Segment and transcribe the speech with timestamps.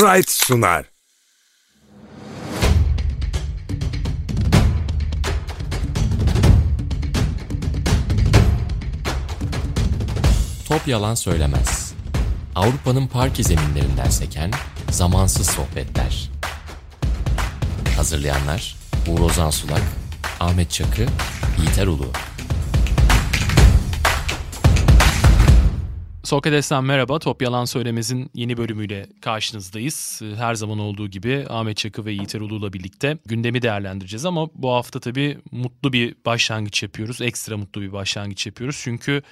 [0.00, 0.84] Sprite sunar.
[10.68, 11.92] Top yalan söylemez.
[12.54, 14.50] Avrupa'nın parke zeminlerinden seken
[14.90, 16.30] zamansız sohbetler.
[17.96, 18.76] Hazırlayanlar
[19.08, 19.82] Uğur Ozan Sulak,
[20.40, 21.06] Ahmet Çakı,
[21.58, 22.12] Yiğiter Ulu.
[26.30, 27.18] Sokrates'ten merhaba.
[27.18, 30.22] Top Yalan Söylemez'in yeni bölümüyle karşınızdayız.
[30.36, 34.24] Her zaman olduğu gibi Ahmet Çakı ve Yiğiter Ulu'la birlikte gündemi değerlendireceğiz.
[34.24, 37.20] Ama bu hafta tabii mutlu bir başlangıç yapıyoruz.
[37.20, 38.80] Ekstra mutlu bir başlangıç yapıyoruz.
[38.84, 39.22] Çünkü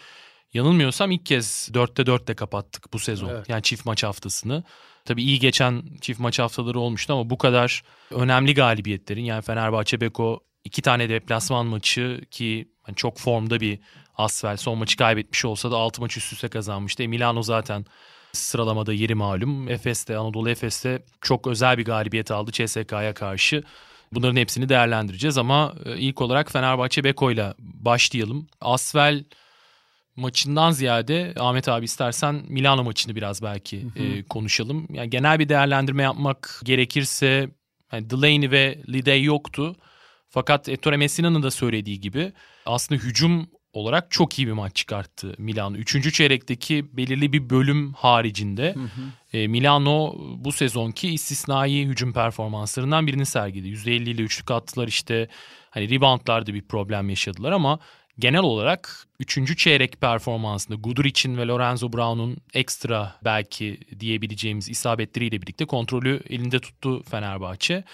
[0.55, 3.29] yanılmıyorsam ilk kez 4'te 4'te kapattık bu sezon.
[3.29, 3.49] Evet.
[3.49, 4.65] Yani çift maç haftasını.
[5.05, 10.41] Tabii iyi geçen çift maç haftaları olmuştu ama bu kadar önemli galibiyetlerin yani Fenerbahçe Beko
[10.65, 13.79] iki tane deplasman maçı ki hani çok formda bir
[14.19, 17.03] Asvel son maçı kaybetmiş olsa da 6 maç üst üste kazanmıştı.
[17.03, 17.85] E, Milano zaten
[18.33, 19.69] sıralamada yeri malum.
[19.69, 23.63] Efes'te, Anadolu Efes'te çok özel bir galibiyet aldı CSK'ya karşı.
[24.13, 28.47] Bunların hepsini değerlendireceğiz ama e, ilk olarak Fenerbahçe Beko'yla başlayalım.
[28.61, 29.25] Asvel
[30.17, 34.87] maçından ziyade Ahmet abi istersen Milano maçını biraz belki e, konuşalım.
[34.91, 37.51] Yani genel bir değerlendirme yapmak gerekirse
[37.93, 39.77] yani Delaney ve Lidey yoktu.
[40.29, 42.33] Fakat Ettore Messina'nın da söylediği gibi
[42.67, 45.77] aslında hücum olarak çok iyi bir maç çıkarttı Milano.
[45.77, 48.75] Üçüncü çeyrekteki belirli bir bölüm haricinde
[49.33, 53.69] e, Milano bu sezonki istisnai hücum performanslarından birini sergiledi.
[53.69, 55.29] %50 ile üçlük attılar işte
[55.71, 57.79] hani reboundlarda bir problem yaşadılar ama
[58.19, 66.21] genel olarak üçüncü çeyrek performansında Guduric'in ve Lorenzo Brown'un ekstra belki diyebileceğimiz isabetleriyle birlikte kontrolü
[66.31, 67.85] elinde tuttu Fenerbahçe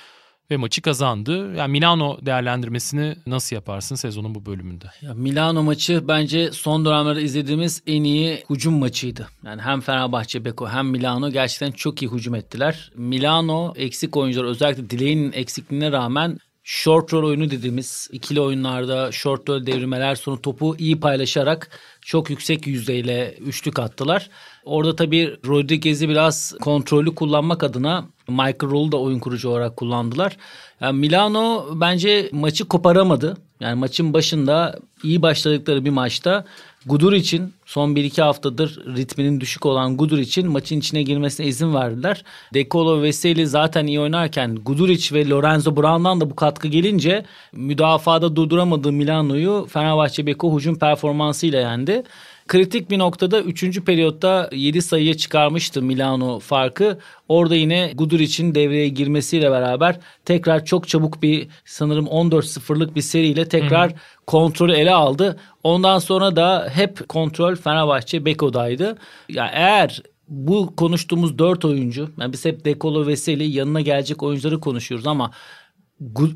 [0.51, 1.55] ve maçı kazandı.
[1.55, 4.85] Yani Milano değerlendirmesini nasıl yaparsın sezonun bu bölümünde?
[5.03, 9.29] Ya Milano maçı bence son dönemlerde izlediğimiz en iyi hücum maçıydı.
[9.45, 12.93] Yani hem Fenerbahçe Beko hem Milano gerçekten çok iyi hücum ettiler.
[12.97, 19.67] Milano eksik oyuncular özellikle Delaney'nin eksikliğine rağmen short roll oyunu dediğimiz ikili oyunlarda short roll
[19.67, 21.71] devrimeler sonu topu iyi paylaşarak
[22.01, 24.31] çok yüksek yüzdeyle üçlük attılar.
[24.65, 30.37] Orada tabii Rodriguez'i biraz kontrollü kullanmak adına Michael Roll'u da oyun kurucu olarak kullandılar.
[30.81, 33.37] Yani Milano bence maçı koparamadı.
[33.61, 36.45] Yani maçın başında iyi başladıkları bir maçta
[36.87, 42.25] Gudur için son 1-2 haftadır ritminin düşük olan Gudur için maçın içine girmesine izin verdiler.
[42.55, 48.93] Dekolo Veseli zaten iyi oynarken Guduric ve Lorenzo Brown'dan da bu katkı gelince müdafada durduramadığı
[48.93, 52.03] Milano'yu Fenerbahçe Beko hücum performansıyla yendi.
[52.49, 53.81] Kritik bir noktada 3.
[53.81, 56.99] periyotta 7 sayıya çıkarmıştı Milano farkı.
[57.29, 63.93] Orada yine Guduric'in devreye girmesiyle beraber tekrar çok çabuk bir sanırım 14-0'lık bir seriyle tekrar
[64.27, 65.37] kontrolü ele aldı.
[65.63, 68.99] Ondan sonra da hep kontrol Fenerbahçe Beko'daydı.
[69.29, 75.07] Ya eğer bu konuştuğumuz 4 oyuncu, yani biz hep Dekolo Veseli yanına gelecek oyuncuları konuşuyoruz
[75.07, 75.31] ama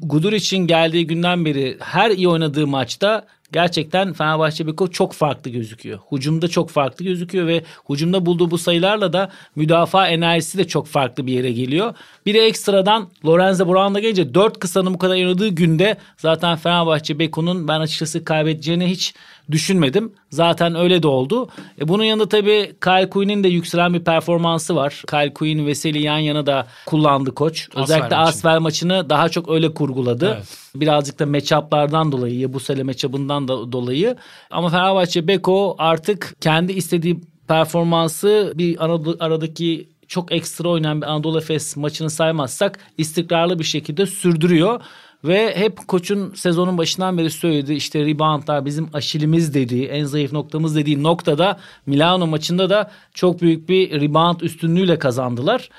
[0.03, 5.99] Guduric'in geldiği günden beri her iyi oynadığı maçta gerçekten Fenerbahçe Beko çok farklı gözüküyor.
[5.99, 11.27] Hucumda çok farklı gözüküyor ve hucumda bulduğu bu sayılarla da müdafaa enerjisi de çok farklı
[11.27, 11.95] bir yere geliyor.
[12.27, 17.69] Bir de ekstradan Lorenzo Brown'da gelince 4 kısanın bu kadar oynadığı günde zaten Fenerbahçe Beko'nun
[17.69, 19.15] ben açıkçası kaybedeceğini hiç
[19.51, 20.13] düşünmedim.
[20.31, 21.49] Zaten öyle de oldu.
[21.81, 25.03] E bunun yanında tabii Kyle Quinn'in de yükselen bir performansı var.
[25.11, 27.69] Kyle Quinn Veseli yan yana da kullandı koç.
[27.77, 28.19] Özellikle maçını.
[28.19, 30.35] Asfer maçını daha çok öyle kurguladı.
[30.37, 30.59] Evet.
[30.75, 34.17] Birazcık da matchup'lardan dolayı, Yabusele matchup'ından da dolayı.
[34.51, 41.39] Ama Fenerbahçe Beko artık kendi istediği performansı bir arada- aradaki çok ekstra oynayan bir Anadolu
[41.39, 44.81] Efes maçını saymazsak istikrarlı bir şekilde sürdürüyor.
[45.25, 50.77] Ve hep koçun sezonun başından beri söyledi işte reboundlar bizim aşilimiz dediği en zayıf noktamız
[50.77, 55.71] dediği noktada Milano maçında da çok büyük bir rebound üstünlüğüyle kazandılar.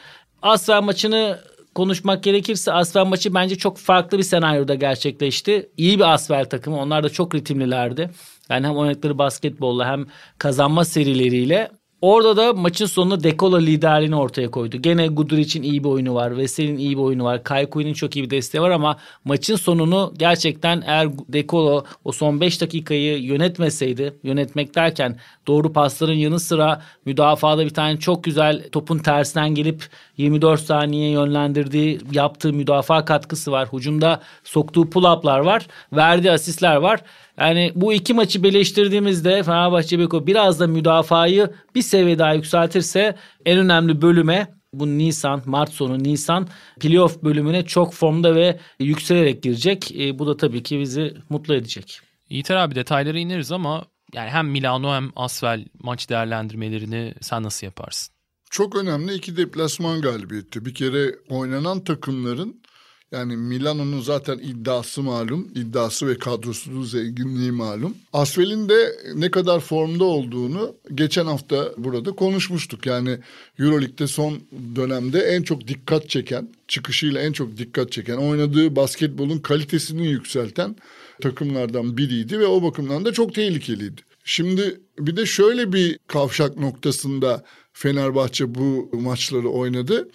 [0.42, 1.40] Asfer maçını
[1.76, 5.70] konuşmak gerekirse Asfer maçı bence çok farklı bir senaryoda gerçekleşti.
[5.78, 6.78] İyi bir Asfer takımı.
[6.80, 8.10] Onlar da çok ritimlilerdi.
[8.50, 10.06] Yani hem oynadıkları basketbolla hem
[10.38, 11.72] kazanma serileriyle.
[12.02, 14.78] Orada da maçın sonunda Dekolo liderliğini ortaya koydu.
[14.78, 16.38] Gene Guduric'in iyi bir oyunu var.
[16.38, 17.44] Veseli'nin iyi bir oyunu var.
[17.44, 22.41] Kyle Quinn'in çok iyi bir desteği var ama maçın sonunu gerçekten eğer Dekolo o son
[22.41, 28.97] 5 dakikayı yönetmeseydi, yönetmek derken doğru pasların yanı sıra müdafada bir tane çok güzel topun
[28.97, 29.84] tersinden gelip
[30.18, 33.68] 24 saniye yönlendirdiği, yaptığı müdafaa katkısı var.
[33.68, 35.68] Hucumda soktuğu pull-up'lar var.
[35.94, 37.00] Verdiği asistler var.
[37.40, 43.16] Yani bu iki maçı birleştirdiğimizde Fenerbahçe Beko biraz da müdafayı bir seviye daha yükseltirse
[43.46, 46.47] en önemli bölüme bu Nisan, Mart sonu Nisan
[46.80, 49.91] playoff bölümüne çok formda ve yükselerek girecek.
[49.91, 52.02] E, bu da tabii ki bizi mutlu edecek.
[52.30, 58.20] Yiğiter abi detaylara ineriz ama yani hem Milano hem Asvel maç değerlendirmelerini sen nasıl yaparsın?
[58.50, 60.66] çok önemli iki deplasman galibiyeti.
[60.66, 62.62] Bir kere oynanan takımların
[63.11, 65.47] yani Milano'nun zaten iddiası malum.
[65.56, 67.96] iddiası ve kadrosu zenginliği malum.
[68.14, 72.85] Asfel'in de ne kadar formda olduğunu geçen hafta burada konuşmuştuk.
[72.85, 73.17] Yani
[73.59, 74.40] Euroleague'de son
[74.76, 80.76] dönemde en çok dikkat çeken, çıkışıyla en çok dikkat çeken, oynadığı basketbolun kalitesini yükselten
[81.22, 84.02] takımlardan biriydi ve o bakımdan da çok tehlikeliydi.
[84.23, 90.09] Şimdi bir de şöyle bir kavşak noktasında Fenerbahçe bu maçları oynadı.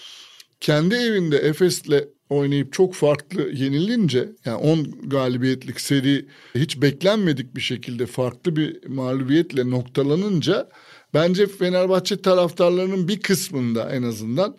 [0.60, 8.06] Kendi evinde Efes'le oynayıp çok farklı yenilince yani 10 galibiyetlik seri hiç beklenmedik bir şekilde
[8.06, 10.68] farklı bir mağlubiyetle noktalanınca
[11.14, 14.56] bence Fenerbahçe taraftarlarının bir kısmında en azından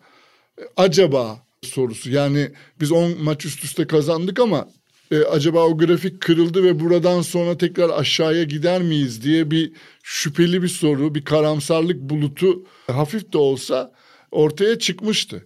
[0.77, 2.11] acaba sorusu.
[2.11, 4.67] Yani biz 10 maç üst üste kazandık ama
[5.11, 9.71] e, acaba o grafik kırıldı ve buradan sonra tekrar aşağıya gider miyiz diye bir
[10.03, 13.91] şüpheli bir soru, bir karamsarlık bulutu hafif de olsa
[14.31, 15.45] ortaya çıkmıştı.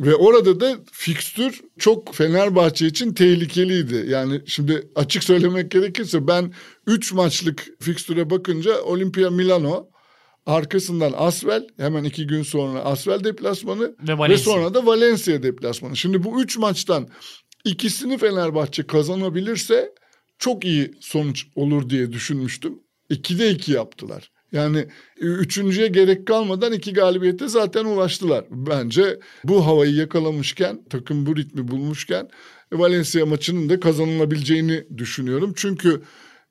[0.00, 4.04] Ve orada da fikstür çok Fenerbahçe için tehlikeliydi.
[4.08, 6.52] Yani şimdi açık söylemek gerekirse ben
[6.86, 9.88] 3 maçlık fikstüre bakınca Olimpia Milano,
[10.46, 15.96] arkasından Asvel hemen iki gün sonra Asvel deplasmanı ve, ve sonra da Valencia deplasmanı.
[15.96, 17.08] Şimdi bu üç maçtan
[17.64, 19.94] ikisini Fenerbahçe kazanabilirse
[20.38, 22.78] çok iyi sonuç olur diye düşünmüştüm.
[23.10, 24.30] İkide iki yaptılar.
[24.52, 24.86] Yani
[25.16, 28.44] üçüncüye gerek kalmadan iki galibiyete zaten ulaştılar.
[28.50, 32.28] Bence bu havayı yakalamışken, takım bu ritmi bulmuşken
[32.72, 35.52] Valencia maçının da kazanılabileceğini düşünüyorum.
[35.56, 36.02] Çünkü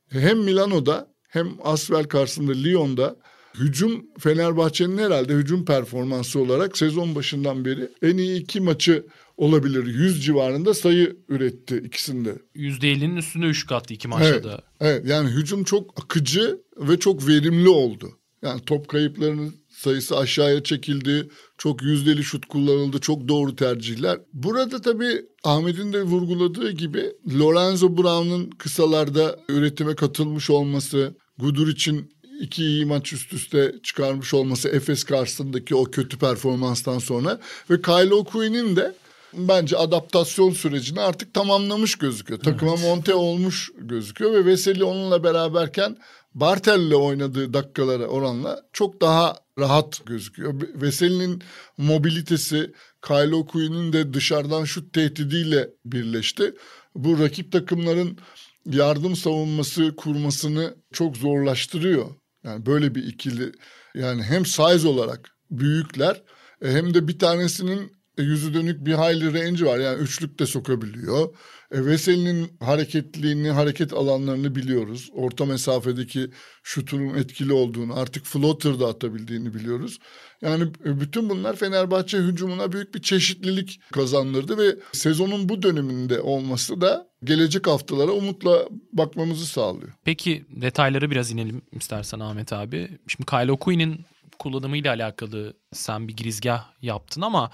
[0.09, 3.15] hem Milano'da hem Asvel karşısında Lyon'da
[3.55, 9.05] hücum Fenerbahçe'nin herhalde hücum performansı olarak sezon başından beri en iyi iki maçı
[9.37, 9.85] olabilir.
[9.85, 12.35] 100 civarında sayı üretti ikisinde.
[12.55, 14.61] %50'nin üstünde 3 kattı iki maçta evet, da.
[14.79, 18.09] Evet yani hücum çok akıcı ve çok verimli oldu.
[18.41, 21.29] Yani top kayıplarının sayısı aşağıya çekildi.
[21.57, 22.99] Çok yüzdeli şut kullanıldı.
[22.99, 24.19] Çok doğru tercihler.
[24.33, 27.03] Burada tabii Ahmet'in de vurguladığı gibi
[27.39, 34.69] Lorenzo Brown'un kısalarda üretime katılmış olması, Gudur için iki iyi maç üst üste çıkarmış olması
[34.69, 37.39] Efes karşısındaki o kötü performanstan sonra
[37.69, 38.95] ve Kyle O'Quinn'in de
[39.33, 42.39] bence adaptasyon sürecini artık tamamlamış gözüküyor.
[42.39, 42.83] Takıma evet.
[42.83, 45.97] monte olmuş gözüküyor ve Veseli onunla beraberken
[46.33, 50.53] Bartel'le oynadığı dakikalara oranla çok daha rahat gözüküyor.
[50.81, 51.43] Veseli'nin
[51.77, 52.73] mobilitesi
[53.07, 56.55] Kyle O'Quinn'in de dışarıdan şut tehdidiyle birleşti.
[56.95, 58.17] Bu rakip takımların
[58.65, 62.05] yardım savunması kurmasını çok zorlaştırıyor.
[62.43, 63.51] Yani böyle bir ikili
[63.95, 66.23] yani hem size olarak büyükler
[66.61, 69.79] e, hem de bir tanesinin e, yüzü dönük bir hayli range var.
[69.79, 71.35] Yani üçlük de sokabiliyor.
[71.71, 75.09] E, Veseli'nin hareketliliğini, hareket alanlarını biliyoruz.
[75.13, 76.29] Orta mesafedeki
[76.63, 79.99] şutunun etkili olduğunu, artık floater da atabildiğini biliyoruz.
[80.41, 86.81] Yani e, bütün bunlar Fenerbahçe hücumuna büyük bir çeşitlilik kazandırdı ve sezonun bu döneminde olması
[86.81, 89.93] da gelecek haftalara umutla bakmamızı sağlıyor.
[90.03, 92.89] Peki detayları biraz inelim istersen Ahmet abi.
[93.07, 94.05] Şimdi Kyle O'Quinn'in
[94.39, 97.51] kullanımıyla alakalı sen bir girizgah yaptın ama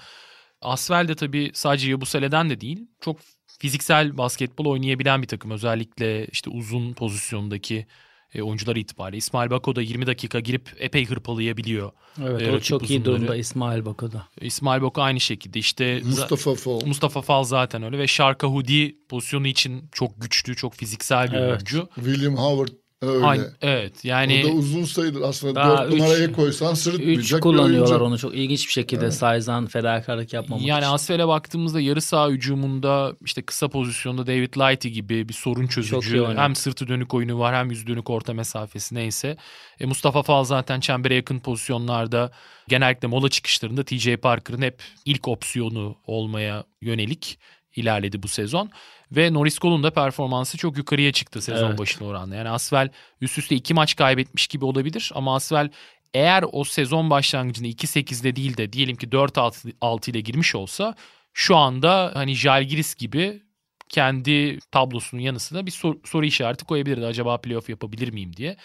[0.66, 2.86] Asvel de tabii sadece Yabusele'den de değil.
[3.00, 3.18] Çok
[3.58, 5.50] fiziksel basketbol oynayabilen bir takım.
[5.50, 7.86] Özellikle işte uzun pozisyondaki
[8.34, 9.16] e, oyuncular itibariyle.
[9.16, 11.92] İsmail Bako da 20 dakika girip epey hırpalayabiliyor.
[12.22, 13.02] Evet e, o çok uzunları.
[13.02, 14.28] iyi durumda İsmail Bako'da.
[14.40, 16.80] İsmail Bako aynı şekilde işte Mustafa Fal.
[16.86, 21.50] Mustafa Fal zaten öyle ve Şarka Hudi pozisyonu için çok güçlü, çok fiziksel bir evet.
[21.50, 21.88] oyuncu.
[21.94, 23.26] William Howard Öyle.
[23.26, 24.42] Aynı, evet yani.
[24.44, 25.54] O da uzun sayılır aslında.
[25.54, 29.14] Daha Dört üç, numaraya koysan sırıtmayacak Üç kullanıyorlar onu çok ilginç bir şekilde evet.
[29.14, 30.92] size'dan fedakarlık yapmamak Yani için.
[30.92, 36.26] Asfel'e baktığımızda yarı saha hücumunda işte kısa pozisyonda David Lighty gibi bir sorun çözücü.
[36.36, 39.36] Hem sırtı dönük oyunu var hem yüz dönük orta mesafesi neyse.
[39.80, 42.30] E, Mustafa Fal zaten çembere yakın pozisyonlarda
[42.68, 47.38] genellikle mola çıkışlarında TJ Parker'ın hep ilk opsiyonu olmaya yönelik
[47.76, 48.70] ilerledi bu sezon.
[49.12, 51.78] Ve Norris Cole'un da performansı çok yukarıya çıktı sezon evet.
[51.78, 52.34] başına oranla.
[52.34, 55.70] Yani Asvel üst üste iki maç kaybetmiş gibi olabilir ama Asvel
[56.14, 60.94] eğer o sezon başlangıcında 2-8'de değil de diyelim ki 4-6 ile girmiş olsa
[61.32, 63.42] şu anda hani Jalgiris gibi
[63.88, 67.06] kendi tablosunun yanı sıra bir sor, soru işareti koyabilirdi.
[67.06, 68.56] Acaba playoff yapabilir miyim diye.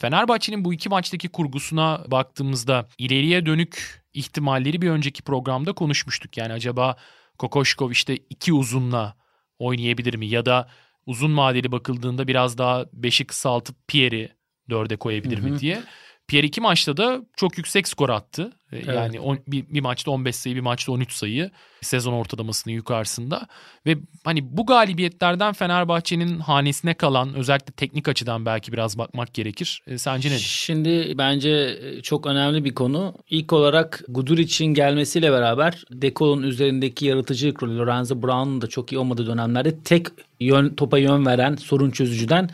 [0.00, 6.36] Fenerbahçe'nin bu iki maçtaki kurgusuna baktığımızda ileriye dönük ihtimalleri bir önceki programda konuşmuştuk.
[6.36, 6.96] Yani acaba
[7.38, 9.16] Kokoşkov işte iki uzunla
[9.60, 10.26] oynayabilir mi?
[10.26, 10.68] Ya da
[11.06, 14.28] uzun vadeli bakıldığında biraz daha beşi kısaltıp Pierre'i
[14.70, 15.46] dörde koyabilir Hı-hı.
[15.46, 15.82] mi diye.
[16.30, 18.52] Pierre iki maçta da çok yüksek skor attı.
[18.72, 23.46] E, Yani on, bir, bir maçta 15 sayı, bir maçta 13 sayı sezon ortalamasının yukarısında.
[23.86, 29.82] Ve hani bu galibiyetlerden Fenerbahçe'nin hanesine kalan özellikle teknik açıdan belki biraz bakmak gerekir.
[29.86, 30.38] E, sence nedir?
[30.38, 33.14] Şimdi bence çok önemli bir konu.
[33.30, 39.26] İlk olarak Guduric'in gelmesiyle beraber Dekol'un üzerindeki yaratıcılık rolü Lorenzo Brown'un da çok iyi olmadığı
[39.26, 40.06] dönemlerde tek
[40.40, 42.50] yön, topa yön veren sorun çözücüden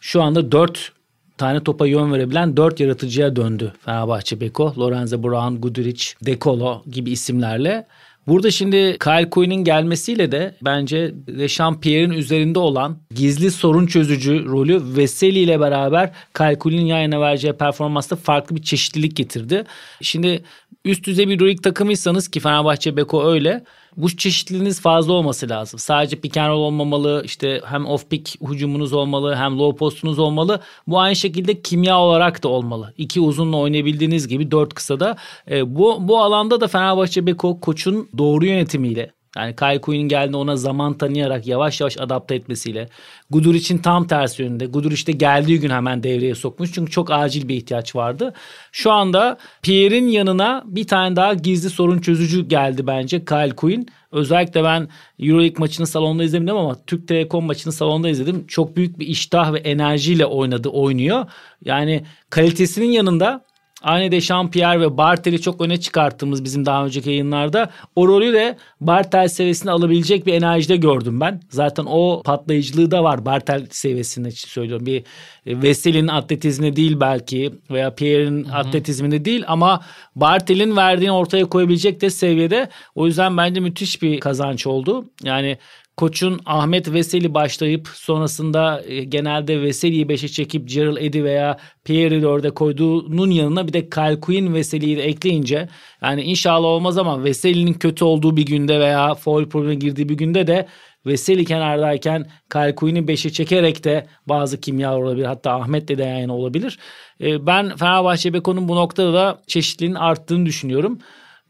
[0.00, 0.92] şu anda 4
[1.38, 4.74] tane topa yön verebilen 4 yaratıcıya döndü Fenerbahçe Beko.
[4.78, 7.86] Lorenzo Brown, Guduric, Dekolo gibi isimlerle.
[8.26, 15.38] Burada şimdi Kyle Quinn'in gelmesiyle de bence Dechampierre'in üzerinde olan gizli sorun çözücü rolü Veseli
[15.38, 19.64] ile beraber Kyle Quinn'in yayına vereceği performansta farklı bir çeşitlilik getirdi.
[20.02, 20.42] Şimdi
[20.84, 23.64] üst düzey bir Euroleague takımıysanız ki Fenerbahçe Beko öyle
[23.98, 25.78] bu çeşitliliğiniz fazla olması lazım.
[25.78, 30.60] Sadece pick and roll olmamalı, işte hem off pick hücumunuz olmalı, hem low postunuz olmalı.
[30.86, 32.94] Bu aynı şekilde kimya olarak da olmalı.
[32.98, 35.16] İki uzunla oynayabildiğiniz gibi dört kısada.
[35.50, 40.56] E, bu bu alanda da Fenerbahçe Beko koçun doğru yönetimiyle yani Kyle Quinn'in geldiğinde ona
[40.56, 42.88] zaman tanıyarak yavaş yavaş adapte etmesiyle.
[43.30, 44.66] Guduric'in tam tersi yönünde.
[44.66, 46.72] Guduric de geldiği gün hemen devreye sokmuş.
[46.72, 48.34] Çünkü çok acil bir ihtiyaç vardı.
[48.72, 53.86] Şu anda Pierre'in yanına bir tane daha gizli sorun çözücü geldi bence Kyle Quinn.
[54.12, 58.46] Özellikle ben Euroleague maçını salonda izlemedim ama Türk Telekom maçını salonda izledim.
[58.46, 61.26] Çok büyük bir iştah ve enerjiyle oynadı, oynuyor.
[61.64, 63.44] Yani kalitesinin yanında
[63.82, 69.28] Aynı Dechampierre ve Bartel'i çok öne çıkarttığımız bizim daha önceki yayınlarda o rolü de Bartel
[69.28, 71.40] seviyesine alabilecek bir enerjide gördüm ben.
[71.50, 74.86] Zaten o patlayıcılığı da var Bartel seviyesinde söylüyorum.
[74.86, 75.04] Bir
[75.46, 79.84] e, Veseli'nin atletizmine değil belki veya Pierre'in atletizminde değil ama
[80.16, 82.68] Bartel'in verdiğini ortaya koyabilecek de seviyede.
[82.94, 85.10] O yüzden bence müthiş bir kazanç oldu.
[85.22, 85.58] Yani
[85.98, 92.50] koçun Ahmet Veseli başlayıp sonrasında e, genelde Veseli'yi 5'e çekip Gerald Eddy veya Pierre'i 4'e
[92.50, 95.68] koyduğunun yanına bir de Kyle Quinn Veseli'yi de ekleyince
[96.02, 100.46] yani inşallah olmaz ama Veseli'nin kötü olduğu bir günde veya foul problemine girdiği bir günde
[100.46, 100.66] de
[101.06, 105.24] Veseli kenardayken Kyle Quinn'i 5'e çekerek de bazı kimya olabilir.
[105.24, 106.78] Hatta Ahmet de yani olabilir.
[107.20, 110.98] E, ben Fenerbahçe Beko'nun bu noktada da çeşitliliğin arttığını düşünüyorum.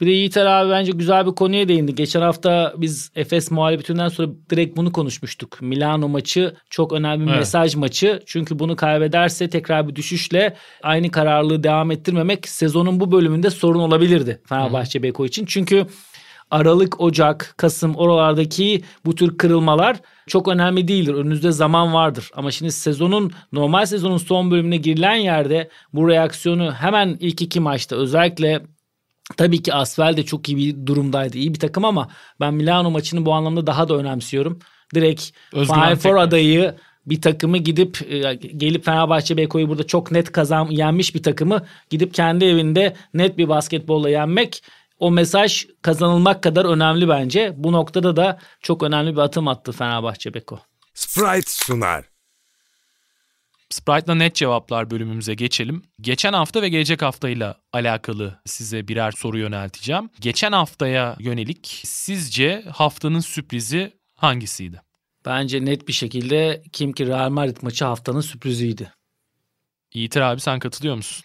[0.01, 1.95] Bir de Yiğiter abi bence güzel bir konuya değindi.
[1.95, 5.59] Geçen hafta biz Efes muhalefetinden sonra direkt bunu konuşmuştuk.
[5.61, 7.39] Milano maçı çok önemli bir Evet.
[7.39, 8.23] mesaj maçı.
[8.27, 14.41] Çünkü bunu kaybederse tekrar bir düşüşle aynı kararlılığı devam ettirmemek sezonun bu bölümünde sorun olabilirdi
[14.49, 15.47] Fenerbahçe Beko için.
[15.47, 15.87] Çünkü
[16.51, 21.15] Aralık, Ocak, Kasım oralardaki bu tür kırılmalar çok önemli değildir.
[21.15, 22.31] Önünüzde zaman vardır.
[22.35, 27.97] Ama şimdi sezonun normal sezonun son bölümüne girilen yerde bu reaksiyonu hemen ilk iki maçta
[27.97, 28.63] özellikle
[29.37, 31.39] Tabii ki Asvel de çok iyi bir durumdaydı.
[31.39, 32.09] İyi bir takım ama
[32.41, 34.59] ben Milano maçını bu anlamda daha da önemsiyorum.
[34.95, 36.75] Direkt Final Four adayı
[37.07, 42.15] bir takımı gidip e, gelip Fenerbahçe Beko'yu burada çok net kazan yenmiş bir takımı gidip
[42.15, 44.63] kendi evinde net bir basketbolla yenmek
[44.99, 47.55] o mesaj kazanılmak kadar önemli bence.
[47.57, 50.59] Bu noktada da çok önemli bir atım attı Fenerbahçe Beko.
[50.95, 52.05] Sprite sunar.
[53.71, 55.83] Sprite'la net cevaplar bölümümüze geçelim.
[56.01, 60.11] Geçen hafta ve gelecek haftayla alakalı size birer soru yönelteceğim.
[60.21, 64.83] Geçen haftaya yönelik sizce haftanın sürprizi hangisiydi?
[65.25, 68.93] Bence net bir şekilde kim ki Real Madrid maçı haftanın sürpriziydi.
[69.95, 71.25] Yiğiter abi sen katılıyor musun?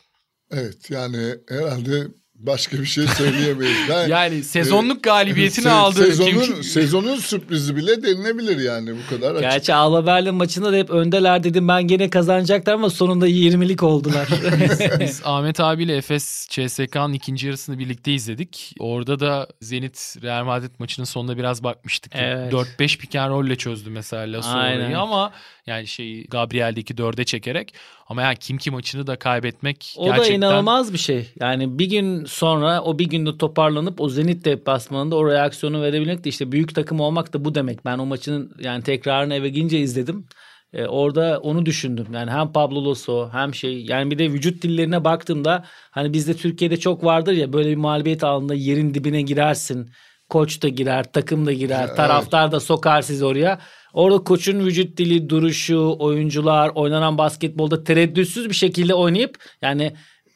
[0.51, 2.07] Evet yani herhalde
[2.43, 3.77] başka bir şey söyleyemeyiz.
[3.89, 6.05] Ben, Yani sezonluk galibiyetini se- aldı.
[6.05, 9.41] Sezonun, Kim- sezonun sürprizi bile denilebilir yani bu kadar açık.
[9.41, 14.27] Gerçi Alba Berlin maçında da hep öndeler dedim ben gene kazanacaklar ama sonunda 20'lik oldular.
[14.99, 18.75] Biz Ahmet abiyle Efes CSK'nın ikinci yarısını birlikte izledik.
[18.79, 22.13] Orada da Zenit Real Madrid maçının sonunda biraz bakmıştık.
[22.15, 22.53] Evet.
[22.53, 24.37] 4-5 pick and roll ile çözdü mesela.
[24.37, 25.31] Lasso'yu ama
[25.67, 27.73] yani şey Gabriel'deki 4'e çekerek
[28.07, 31.29] ama yani Kimki maçını da kaybetmek o da gerçekten inanılmaz bir şey.
[31.39, 36.29] Yani bir gün sonra o bir günde toparlanıp o Zenit deplasmanında o reaksiyonu verebilmek de
[36.29, 37.85] işte büyük takım olmak da bu demek.
[37.85, 40.27] Ben o maçın yani tekrarını eve gince izledim.
[40.73, 42.07] Ee, orada onu düşündüm.
[42.13, 46.77] Yani hem Pablo Lasso hem şey yani bir de vücut dillerine baktığımda hani bizde Türkiye'de
[46.77, 49.91] çok vardır ya böyle bir mağlubiyet anında yerin dibine girersin.
[50.29, 53.59] Koç da girer, takım da girer, taraftar da sokar sizi oraya.
[53.93, 59.93] Orada koçun vücut dili, duruşu, oyuncular, oynanan basketbolda tereddütsüz bir şekilde oynayıp yani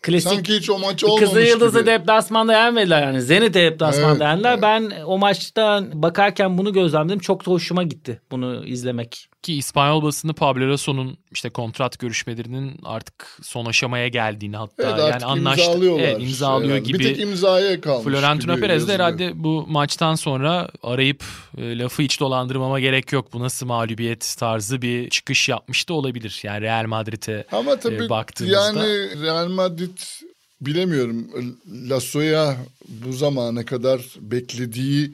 [0.07, 1.89] klasik Sanki hiç o maç olmamış Kızıl Yıldız'ı gibi.
[1.91, 3.21] deplasmanda yenmediler yani.
[3.21, 4.51] Zenit'e deplasmanda Evet, yendiler.
[4.51, 4.61] evet.
[4.63, 7.19] Ben o maçtan bakarken bunu gözlemledim.
[7.19, 9.27] Çok da hoşuma gitti bunu izlemek.
[9.47, 15.25] Ki İspanyol basını Pablo Lasso'nun işte kontrat görüşmelerinin artık son aşamaya geldiğini hatta Evet, yani
[15.25, 15.61] anlaştı.
[15.63, 16.03] imzalıyorlar.
[16.03, 16.87] Evet, imzalıyor herhalde.
[16.87, 16.99] gibi.
[16.99, 21.23] Bir tek imzaya kalmış Florentino Perez de herhalde bu maçtan sonra arayıp
[21.57, 23.33] e, lafı hiç dolandırmama gerek yok.
[23.33, 26.39] Bu nasıl mağlubiyet tarzı bir çıkış yapmış da olabilir.
[26.43, 28.57] Yani Real Madrid'e Ama tabii e, baktığımızda.
[28.57, 29.97] yani Real Madrid
[30.61, 31.27] bilemiyorum
[31.89, 35.13] Lasso'ya bu zamana kadar beklediği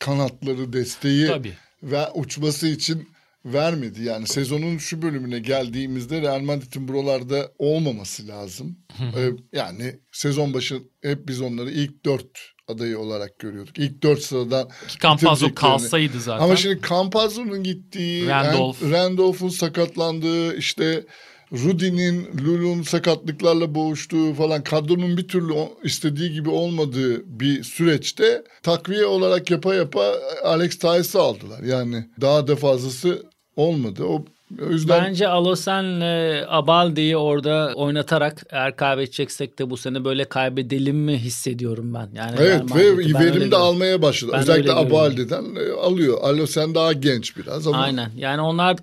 [0.00, 1.52] kanatları, desteği Tabii.
[1.82, 3.13] ve uçması için
[3.44, 4.04] vermedi.
[4.04, 8.78] Yani sezonun şu bölümüne geldiğimizde Real Madrid'in buralarda olmaması lazım.
[9.00, 13.78] Ee, yani sezon başı hep biz onları ilk dört adayı olarak görüyorduk.
[13.78, 16.44] İlk dört sıradan Ki Campazzo kalsaydı zaten.
[16.44, 18.82] Ama şimdi Campazzo'nun gittiği, Randolph.
[18.82, 21.04] Ran- Randolph'un sakatlandığı, işte
[21.52, 25.52] Rudy'nin, Lul'un sakatlıklarla boğuştuğu falan kadronun bir türlü
[25.84, 31.62] istediği gibi olmadığı bir süreçte takviye olarak yapa yapa Alex Tyes'i aldılar.
[31.62, 33.22] Yani daha da fazlası
[33.56, 34.04] olmadı.
[34.04, 34.24] O,
[34.62, 41.18] o yüzden Bence Alosen'le Abaldi'yi orada oynatarak eğer kaybedeceksek de bu sene böyle kaybedelim mi
[41.18, 42.08] hissediyorum ben.
[42.14, 44.32] Yani Evet ve Ben verim de almaya başladı.
[44.34, 44.72] Ben Özellikle.
[44.72, 46.18] Abaldi'den e, alıyor.
[46.22, 48.10] Alo sen daha genç biraz ama Aynen.
[48.16, 48.76] Yani onlar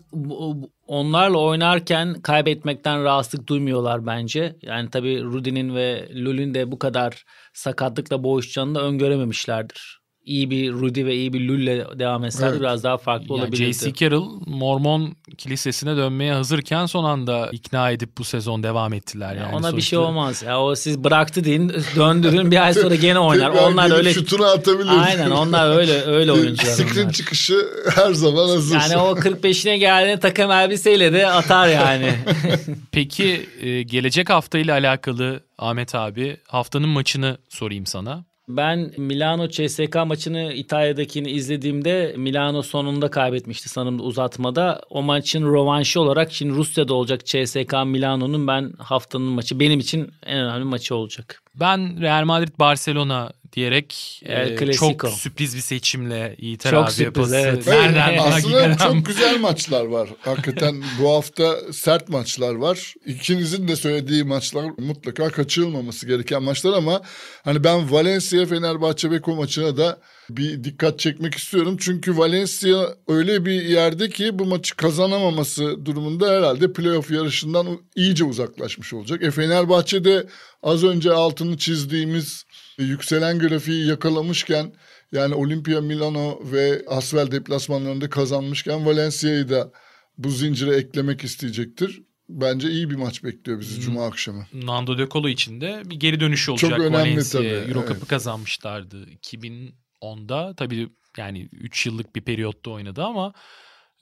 [0.87, 4.55] onlarla oynarken kaybetmekten rahatsızlık duymuyorlar bence.
[4.61, 7.23] Yani tabii Rudy'nin ve Lul'ün de bu kadar
[7.53, 10.00] sakatlıkla boğuşacağını da öngörememişlerdir.
[10.25, 12.61] İyi bir Rudy ve iyi bir Lul'le devam etselerdi Evet.
[12.61, 13.73] biraz daha farklı Yani olabilirdi.
[13.73, 13.93] J.C.
[13.93, 19.35] Carroll Mormon kilisesine dönmeye hazırken son anda ikna edip bu sezon devam ettiler.
[19.35, 20.43] Yani Ona bir şey sonuçta- olmaz.
[20.43, 23.49] Ya o siz bıraktı deyin, döndürün bir ay sonra gene oynar.
[23.63, 24.89] Onlar öyle şutunu atabilir.
[25.07, 26.77] Aynen onlar öyle öyle oyuncular.
[27.03, 27.13] Onlar.
[27.13, 28.75] çıkışı her zaman hazır.
[28.79, 32.13] Yani o 45'ine geldiğinde takım elbiseyle de atar yani.
[32.91, 38.25] Peki e, gelecek hafta ile alakalı Ahmet abi haftanın maçını sorayım sana.
[38.58, 44.81] Ben Milano CSK maçını İtalya'dakini izlediğimde Milano sonunda kaybetmişti sanırım uzatmada.
[44.89, 50.38] O maçın rövanşı olarak şimdi Rusya'da olacak CSK Milano'nun ben haftanın maçı benim için en
[50.38, 51.43] önemli maçı olacak.
[51.55, 54.98] Ben Real Madrid Barcelona diyerek El e, Clasico.
[54.98, 57.36] çok sürpriz bir seçimle Yiğit Çok abi sürpriz, yapası.
[57.36, 57.67] evet.
[57.67, 60.10] Nereden Aslında hakikaten- çok güzel maçlar var.
[60.22, 62.93] Hakikaten bu hafta sert maçlar var.
[63.05, 67.01] İkinizin de söylediği maçlar mutlaka kaçırılmaması gereken maçlar ama
[67.43, 71.77] hani ben Valencia Fenerbahçe Beko maçına da bir dikkat çekmek istiyorum.
[71.79, 78.93] Çünkü Valencia öyle bir yerde ki bu maçı kazanamaması durumunda herhalde playoff yarışından iyice uzaklaşmış
[78.93, 79.24] olacak.
[79.24, 80.27] E Fenerbahçe de
[80.63, 82.43] az önce altını çizdiğimiz
[82.77, 84.73] yükselen grafiği yakalamışken
[85.11, 89.71] yani Olimpia Milano ve Asvel deplasmanlarında kazanmışken Valencia'yı da
[90.17, 92.01] bu zincire eklemek isteyecektir.
[92.29, 94.45] Bence iyi bir maç bekliyor bizi Cuma akşamı.
[94.53, 96.69] Nando De Colo için de bir geri dönüş olacak.
[96.69, 97.62] Çok önemli Valencia'ya.
[97.62, 98.07] tabii, Euro Cup'ı evet.
[98.07, 100.55] kazanmışlardı 2010'da.
[100.55, 103.34] Tabii yani 3 yıllık bir periyotta oynadı ama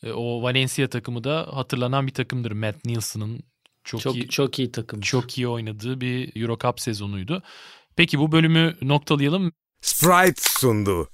[0.04, 2.52] e, o Valencia takımı da hatırlanan bir takımdır.
[2.52, 3.44] Matt Nielsen'ın
[3.84, 5.02] çok, Çok iyi çok iyi takım.
[5.02, 7.44] çok iyi oynadığı bir Euro Cup sezonuydu.
[8.00, 9.52] Peki bu bölümü noktalayalım.
[9.82, 11.10] Sprite sundu.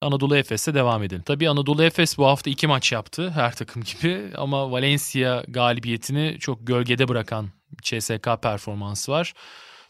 [0.00, 1.22] Anadolu Efes'e devam edelim.
[1.26, 6.66] Tabii Anadolu Efes bu hafta iki maç yaptı her takım gibi ama Valencia galibiyetini çok
[6.66, 7.50] gölgede bırakan
[7.82, 9.34] CSK performansı var.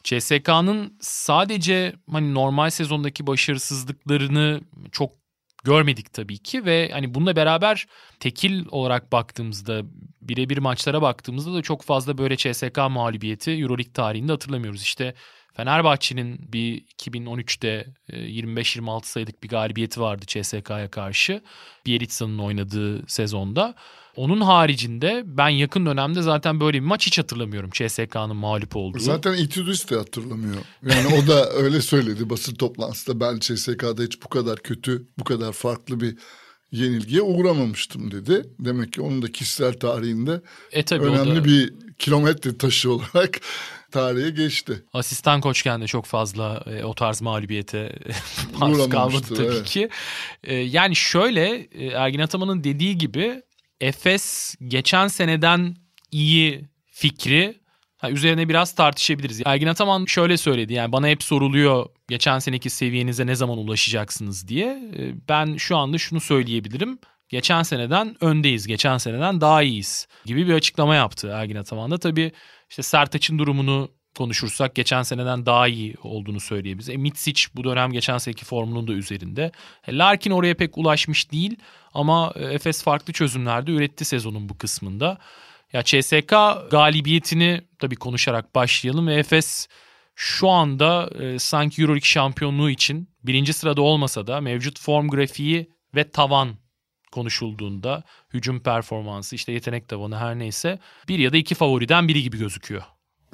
[0.04, 4.60] CSK'nın sadece hani normal sezondaki başarısızlıklarını
[4.92, 5.19] çok
[5.64, 7.86] görmedik tabii ki ve hani bununla beraber
[8.20, 9.82] tekil olarak baktığımızda
[10.22, 14.82] birebir maçlara baktığımızda da çok fazla böyle CSK mağlubiyeti EuroLeague tarihinde hatırlamıyoruz.
[14.82, 15.14] İşte
[15.54, 21.42] Fenerbahçe'nin bir 2013'te e, 25-26 sayılık bir galibiyeti vardı CSK'ya karşı.
[21.86, 23.74] Bielitsa'nın oynadığı sezonda.
[24.16, 28.98] Onun haricinde ben yakın dönemde zaten böyle bir maç hiç hatırlamıyorum CSK'nın mağlup olduğu.
[28.98, 30.56] Zaten Itudis de hatırlamıyor.
[30.86, 33.20] Yani o da öyle söyledi basın toplantısında.
[33.20, 36.16] Ben CSK'da hiç bu kadar kötü, bu kadar farklı bir
[36.72, 38.42] yenilgiye uğramamıştım dedi.
[38.58, 40.40] Demek ki onun da kişisel tarihinde
[40.72, 43.40] e tabii önemli da bir kilometre taşı olarak
[43.90, 44.82] tarihe geçti.
[44.92, 47.98] asistan koçken de çok fazla e, o tarz mağlubiyete
[48.58, 49.64] maruz kalmadı tabii evet.
[49.64, 49.88] ki.
[50.44, 53.42] E, yani şöyle e, Ergin Ataman'ın dediği gibi
[53.80, 55.76] Efes geçen seneden
[56.10, 57.60] iyi fikri
[57.98, 59.42] ha, üzerine biraz tartışabiliriz.
[59.44, 64.66] Ergin Ataman şöyle söyledi yani bana hep soruluyor geçen seneki seviyenize ne zaman ulaşacaksınız diye.
[64.98, 66.98] E, ben şu anda şunu söyleyebilirim.
[67.28, 71.98] Geçen seneden öndeyiz, geçen seneden daha iyiyiz gibi bir açıklama yaptı Ergin Ataman da.
[71.98, 72.32] Tabii
[72.70, 73.90] işte Sertaç'ın durumunu
[74.20, 76.88] konuşursak geçen seneden daha iyi olduğunu söyleyebiliriz.
[76.88, 79.52] E, Mitsic bu dönem geçen seneki formunun da üzerinde.
[79.86, 81.56] E, Larkin oraya pek ulaşmış değil
[81.94, 85.18] ama e, Efes farklı çözümlerde üretti sezonun bu kısmında.
[85.72, 86.30] Ya CSK
[86.70, 89.68] galibiyetini tabii konuşarak başlayalım ve Efes
[90.14, 96.10] şu anda e, sanki Euroleague şampiyonluğu için birinci sırada olmasa da mevcut form grafiği ve
[96.10, 96.56] tavan
[97.12, 98.02] konuşulduğunda
[98.34, 100.78] hücum performansı işte yetenek tavanı her neyse
[101.08, 102.82] bir ya da iki favoriden biri gibi gözüküyor.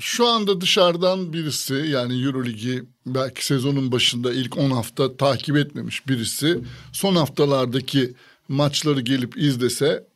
[0.00, 6.59] Şu anda dışarıdan birisi yani Euroligi belki sezonun başında ilk 10 hafta takip etmemiş birisi
[6.92, 8.14] son haftalardaki
[8.48, 10.06] maçları gelip izlese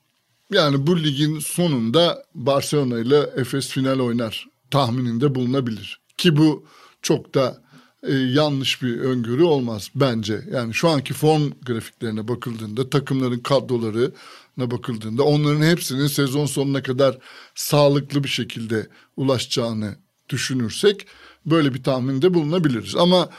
[0.52, 6.00] yani bu ligin sonunda Barcelona ile Efes final oynar tahmininde bulunabilir.
[6.16, 6.64] Ki bu
[7.02, 7.62] çok da
[8.02, 10.40] e, yanlış bir öngörü olmaz bence.
[10.52, 17.18] Yani şu anki form grafiklerine bakıldığında takımların kadrolarına bakıldığında onların hepsinin sezon sonuna kadar
[17.54, 18.86] sağlıklı bir şekilde
[19.16, 19.96] ulaşacağını
[20.28, 21.06] düşünürsek
[21.46, 22.96] böyle bir tahminde bulunabiliriz.
[22.96, 23.30] Ama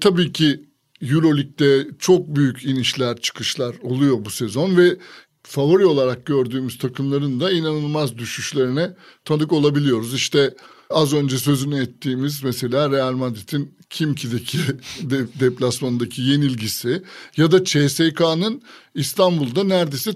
[0.00, 0.64] tabii ki
[1.02, 4.96] Euroleague'de çok büyük inişler çıkışlar oluyor bu sezon ve
[5.42, 10.14] favori olarak gördüğümüz takımların da inanılmaz düşüşlerine tanık olabiliyoruz.
[10.14, 10.54] İşte
[10.90, 14.58] az önce sözünü ettiğimiz mesela Real Madrid'in Kimki'deki
[15.02, 17.02] de, deplasmandaki yenilgisi
[17.36, 18.62] ya da CSK'nın
[18.94, 20.12] İstanbul'da neredeyse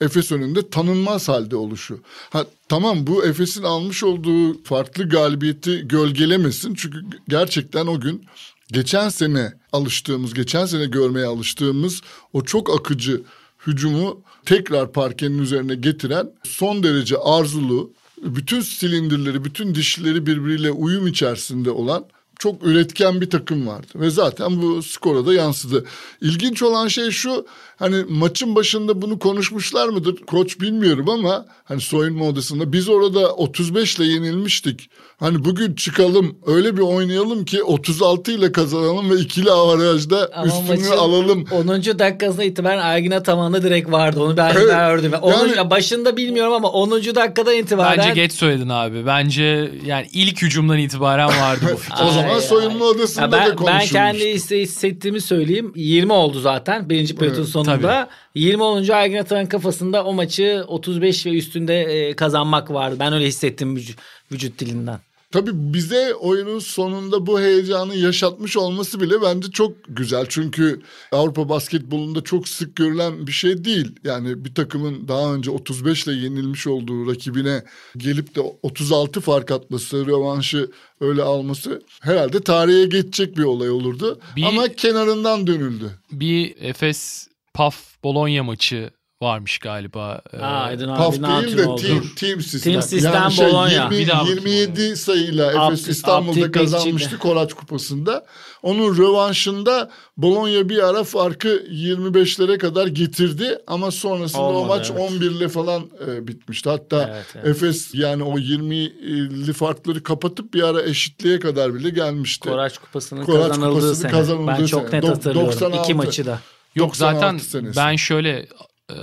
[0.00, 2.00] Efes önünde tanınmaz halde oluşu.
[2.30, 6.74] Ha, tamam bu Efes'in almış olduğu farklı galibiyeti gölgelemesin.
[6.74, 8.26] Çünkü gerçekten o gün
[8.72, 12.00] geçen sene alıştığımız, geçen sene görmeye alıştığımız
[12.32, 13.22] o çok akıcı
[13.66, 21.70] hücumu tekrar parkenin üzerine getiren son derece arzulu, bütün silindirleri, bütün dişleri birbiriyle uyum içerisinde
[21.70, 22.04] olan
[22.40, 23.86] çok üretken bir takım vardı.
[23.94, 25.84] Ve zaten bu skora da yansıdı.
[26.20, 30.16] İlginç olan şey şu hani maçın başında bunu konuşmuşlar mıdır?
[30.26, 34.90] Koç bilmiyorum ama hani soyunma odasında biz orada 35 ile yenilmiştik.
[35.20, 40.68] Hani bugün çıkalım öyle bir oynayalım ki 36 ile kazanalım ve ikili avarajda Ama üstünü
[40.68, 41.44] maçın alalım.
[41.52, 41.68] 10.
[41.98, 44.22] dakikasına itibaren Ergin Ataman'da direkt vardı.
[44.22, 44.70] Onu ben Evet.
[44.70, 45.12] gördüm.
[45.22, 45.32] 10.
[45.48, 47.14] Yani- başında bilmiyorum ama 10.
[47.14, 49.06] dakikadan itibaren Bence geç söyledin abi.
[49.06, 52.04] Bence yani ilk hücumdan itibaren vardı bu fikir.
[52.04, 52.90] O zaman Ay, soyunma ay.
[52.90, 55.72] odasında Ya da ben, ben kendi hisse- hissettiğimi söyleyeyim.
[55.76, 58.08] 20 oldu zaten birinci periyotun sonunda.
[58.34, 62.96] 20 olunca Ergin Ataman'ın kafasında o maçı 35 ve üstünde e, kazanmak vardı.
[63.00, 63.98] Ben öyle hissettim vücut,
[64.32, 65.00] vücut dilinden.
[65.32, 70.26] Tabii bize oyunun sonunda bu heyecanı yaşatmış olması bile bence çok güzel.
[70.28, 70.80] Çünkü
[71.12, 73.92] Avrupa basketbolunda çok sık görülen bir şey değil.
[74.04, 77.64] Yani bir takımın daha önce 35 ile yenilmiş olduğu rakibine
[77.96, 84.20] gelip de 36 fark atması, rövanşı öyle alması herhalde tarihe geçecek bir olay olurdu.
[84.36, 85.90] Bir- Ama kenarından dönüldü.
[86.12, 88.90] Bir Efes Paf Bologna maçı
[89.22, 90.22] varmış galiba.
[90.40, 91.82] Aa, abi ne değil de oldu?
[91.82, 92.72] team, team sistem.
[92.72, 93.68] Team sistem yani şey, Bologna.
[93.70, 97.18] 20, Bir daha 27 sayıyla Efes İstanbul'da Abdi kazanmıştı.
[97.18, 98.26] Koraç Kupası'nda.
[98.62, 105.00] Onun rövanşında Bologna bir ara farkı 25'lere kadar getirdi ama sonrasında o Olmadı, maç evet.
[105.10, 106.70] 11 ile falan e, bitmişti.
[106.70, 107.46] Hatta Evet, evet.
[107.46, 112.48] Efes yani o 20'li farkları kapatıp bir ara eşitliğe kadar bile gelmişti.
[112.48, 114.10] Koraç Kupası'nın Koraç kazanıldığı Kupası'nın sene.
[114.10, 114.96] kazanıldığı ben çok sene.
[115.00, 115.52] net Dok- hatırlıyorum.
[115.52, 115.82] 96.
[115.82, 116.38] İki maçı da.
[116.74, 117.76] Yok 96 zaten senesi.
[117.76, 118.46] ben şöyle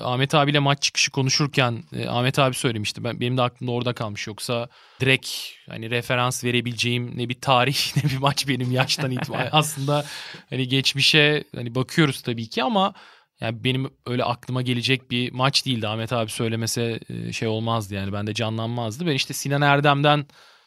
[0.03, 3.03] Ahmet abiyle maç çıkışı konuşurken e, Ahmet abi söylemişti.
[3.03, 4.27] Ben benim de aklımda orada kalmış.
[4.27, 4.67] Yoksa
[4.99, 5.29] direkt
[5.69, 9.49] hani referans verebileceğim ne bir tarih ne bir maç benim yaştan itibaren.
[9.51, 10.05] Aslında
[10.49, 12.93] hani geçmişe hani bakıyoruz tabii ki ama
[13.41, 15.87] yani benim öyle aklıma gelecek bir maç değildi.
[15.87, 19.05] Ahmet abi söylemese e, şey olmazdı yani bende canlanmazdı.
[19.05, 20.25] Ben işte Sinan Erdem'den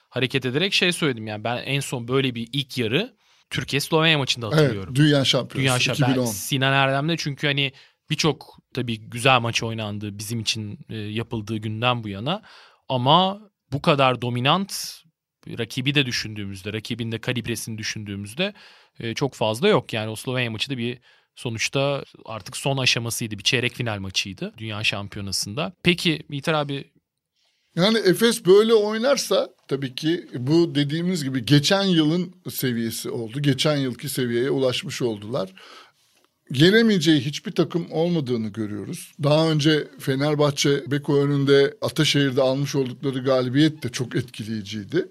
[0.09, 4.47] hareket ederek şey söyledim yani ben en son böyle bir ilk yarı Türkiye Slovenya maçında
[4.47, 4.95] hatırlıyorum.
[4.97, 6.13] Evet, Dünya Şampiyonası Dünya Şampiyonu.
[6.13, 6.27] 2010.
[6.27, 7.73] Sinan Erdem'de çünkü hani
[8.11, 12.43] birçok tabii güzel maç oynandı bizim için e, yapıldığı günden bu yana.
[12.89, 13.41] Ama
[13.73, 15.03] bu kadar dominant
[15.49, 18.55] rakibi de düşündüğümüzde, rakibin de kalibresini düşündüğümüzde
[19.01, 19.93] e, çok fazla yok.
[19.93, 20.99] Yani o Slovenya maçı da bir
[21.35, 23.39] sonuçta artık son aşamasıydı.
[23.39, 25.73] Bir çeyrek final maçıydı Dünya Şampiyonası'nda.
[25.83, 26.91] Peki Yiğiter abi
[27.77, 33.43] Yani Efes böyle oynarsa tabii ki bu dediğimiz gibi geçen yılın seviyesi oldu.
[33.43, 35.53] Geçen yılki seviyeye ulaşmış oldular.
[36.51, 39.13] Yenemeyeceği hiçbir takım olmadığını görüyoruz.
[39.23, 45.09] Daha önce Fenerbahçe Beko önünde Ataşehir'de almış oldukları galibiyet de çok etkileyiciydi.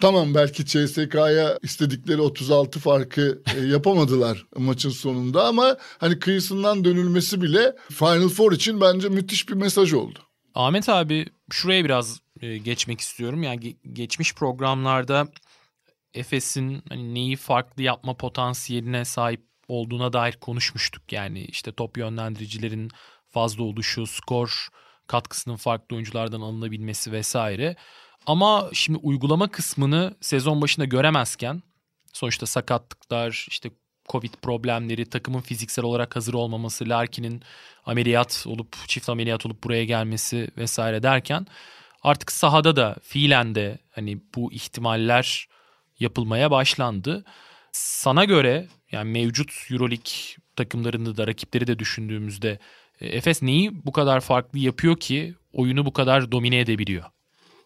[0.00, 7.76] Tamam belki CSK'ya istedikleri 36 farkı e, yapamadılar maçın sonunda ama hani kıyısından dönülmesi bile
[7.90, 10.18] Final Four için bence müthiş bir mesaj oldu.
[10.54, 13.42] Ahmet abi şuraya biraz e, geçmek istiyorum.
[13.42, 15.28] Yani ge- geçmiş programlarda
[16.14, 21.12] Efes'in hani neyi farklı yapma potansiyeline sahip olduğuna dair konuşmuştuk.
[21.12, 22.90] Yani işte top yönlendiricilerin
[23.28, 24.68] fazla oluşu, skor
[25.06, 27.76] katkısının farklı oyunculardan alınabilmesi vesaire.
[28.26, 31.62] Ama şimdi uygulama kısmını sezon başında göremezken
[32.12, 33.70] sonuçta sakatlıklar, işte
[34.08, 37.42] Covid problemleri, takımın fiziksel olarak hazır olmaması, Larkin'in
[37.86, 41.46] ameliyat olup çift ameliyat olup buraya gelmesi vesaire derken
[42.02, 45.48] artık sahada da fiilen de hani bu ihtimaller
[46.00, 47.24] yapılmaya başlandı.
[47.72, 50.12] Sana göre yani mevcut EuroLeague
[50.56, 52.58] takımlarını da rakipleri de düşündüğümüzde
[53.00, 57.04] E, Efes neyi bu kadar farklı yapıyor ki oyunu bu kadar domine edebiliyor?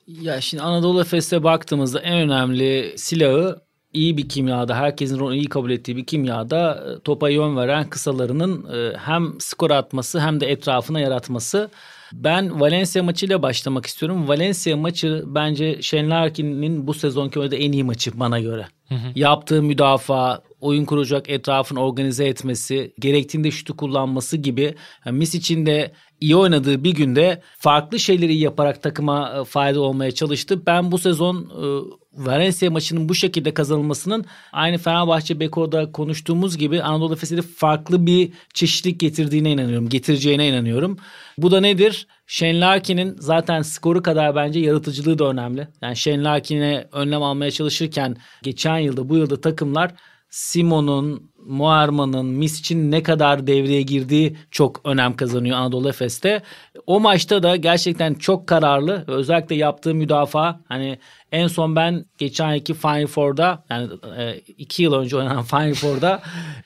[0.07, 3.61] Ya şimdi Anadolu Efes'e baktığımızda en önemli silahı
[3.93, 8.75] iyi bir kimyada, herkesin onu iyi kabul ettiği bir kimyada e, topa yön veren kısalarının
[8.75, 11.71] e, hem skor atması hem de etrafına yaratması.
[12.13, 14.29] Ben Valencia maçıyla başlamak istiyorum.
[14.29, 18.67] Valencia maçı bence Shane Larkin'in bu sezonki oynadığı en iyi maçı bana göre.
[19.15, 24.75] Yaptığı müdafaa, oyun kuracak etrafını organize etmesi, gerektiğinde şutu kullanması gibi
[25.07, 30.67] yani Misic'in de iyi oynadığı bir günde farklı şeyleri yaparak takıma e, fayda olmaya çalıştı.
[30.67, 31.65] Ben bu sezon e,
[32.13, 39.01] Valencia maçının bu şekilde kazanılmasının aynı Fenerbahçe Beko'da konuştuğumuz gibi Anadolu Efes'e farklı bir çeşitlilik
[39.01, 39.89] getirdiğine inanıyorum.
[39.89, 40.99] Getireceğine inanıyorum.
[41.39, 42.07] Bu da nedir?
[42.27, 45.69] Shane Larkin'in zaten skoru kadar bence yaratıcılığı da önemli.
[45.83, 49.95] Yani Shane Larkin'e önlem almaya çalışırken geçen yılda bu yılda takımlar
[50.35, 56.43] Simon'un, Muarman'ın, Misic'in ne kadar devreye girdiği çok önem kazanıyor Anadolu Efes'te.
[56.87, 60.99] O maçta da gerçekten çok kararlı özellikle yaptığı müdafaa hani
[61.35, 66.23] en son ben geçen iki Final Four'da yani e, iki yıl önce oynanan Final Four'da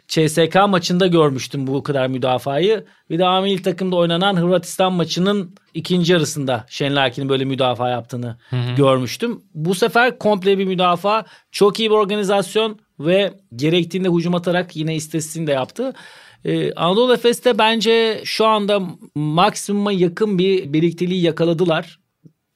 [0.08, 2.84] CSK maçında görmüştüm bu kadar müdafayı.
[3.10, 8.36] Bir de amil takımda oynanan Hırvatistan maçının ikinci yarısında Shane Larkin'in böyle müdafaa yaptığını
[8.76, 9.42] görmüştüm.
[9.54, 15.46] Bu sefer komple bir müdafaa, çok iyi bir organizasyon ve gerektiğinde hücum atarak yine istatistiğini
[15.46, 15.92] de yaptı.
[16.44, 18.82] Ee, Anadolu Efes'te bence şu anda
[19.14, 21.98] maksimuma yakın bir birlikteliği yakaladılar.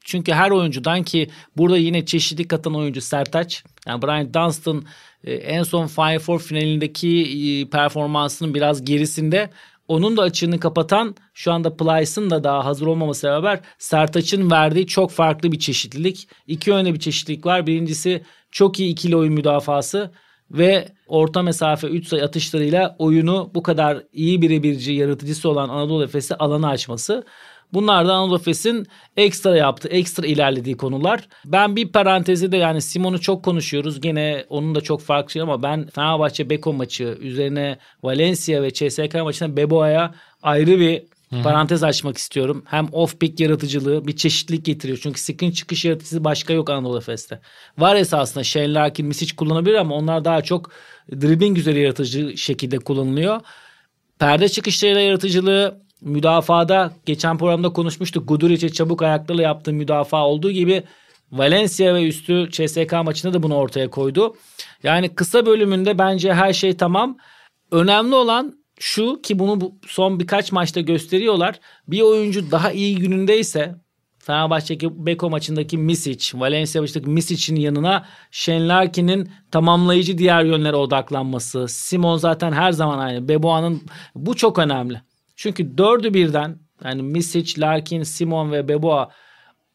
[0.05, 3.65] Çünkü her oyuncudan ki burada yine çeşitli katan oyuncu Sertaç.
[3.87, 4.85] Yani Brian Dunstan
[5.25, 9.51] e, en son Final Four finalindeki e, performansının biraz gerisinde.
[9.89, 15.11] Onun da açığını kapatan şu anda Plyce'ın da daha hazır olmaması beraber Sertaç'ın verdiği çok
[15.11, 16.29] farklı bir çeşitlilik.
[16.47, 17.67] İki yönde bir çeşitlilik var.
[17.67, 20.11] Birincisi çok iyi ikili oyun müdafası
[20.51, 26.35] ve orta mesafe 3 sayı atışlarıyla oyunu bu kadar iyi birebirci yaratıcısı olan Anadolu Efes'e
[26.35, 27.25] alanı açması.
[27.73, 31.29] Bunlar da Anadolu Efes'in ekstra yaptığı, ekstra ilerlediği konular.
[31.45, 34.01] Ben bir parantezi de yani Simon'u çok konuşuyoruz.
[34.01, 39.15] Gene onun da çok farklı şey ama ben Fenerbahçe Beko maçı üzerine Valencia ve CSK
[39.15, 41.03] maçında Beboa'ya ayrı bir
[41.43, 42.65] parantez açmak istiyorum.
[42.67, 44.99] Hem off pick yaratıcılığı bir çeşitlilik getiriyor.
[45.03, 47.41] Çünkü screen çıkış yaratıcısı başka yok Anadolu Efes'te.
[47.79, 50.71] Var esasında Shane Larkin, Misic kullanabilir ama onlar daha çok
[51.13, 53.41] dribbling üzeri yaratıcı şekilde kullanılıyor.
[54.19, 58.29] Perde çıkışlarıyla yaratıcılığı müdafada geçen programda konuşmuştuk.
[58.29, 60.83] Guduric'e çabuk ayaklarla yaptığı müdafaa olduğu gibi
[61.33, 64.37] Valencia ve üstü CSK maçında da bunu ortaya koydu.
[64.83, 67.17] Yani kısa bölümünde bence her şey tamam.
[67.71, 71.61] Önemli olan şu ki bunu bu son birkaç maçta gösteriyorlar.
[71.89, 73.75] Bir oyuncu daha iyi günündeyse
[74.19, 81.69] Fenerbahçe'deki Beko maçındaki Misic, Valencia maçındaki Misic'in yanına Shane Larkin'in tamamlayıcı diğer yönlere odaklanması.
[81.69, 83.29] Simon zaten her zaman aynı.
[83.29, 83.83] Beboa'nın
[84.15, 85.03] bu çok önemli.
[85.43, 89.11] Çünkü dördü birden yani Misic, Larkin, Simon ve Beboa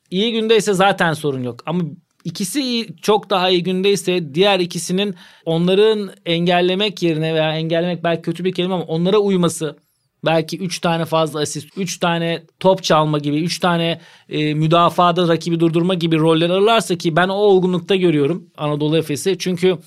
[0.09, 1.63] iyi gündeyse zaten sorun yok.
[1.65, 1.83] Ama
[2.23, 8.45] ikisi iyi, çok daha iyi gündeyse diğer ikisinin onların engellemek yerine veya engellemek belki kötü
[8.45, 9.77] bir kelime ama onlara uyması
[10.25, 15.59] belki 3 tane fazla asist, 3 tane top çalma gibi, 3 tane e, müdafada rakibi
[15.59, 19.37] durdurma gibi roller alırlarsa ki ben o olgunlukta görüyorum Anadolu Efes'i.
[19.39, 19.77] Çünkü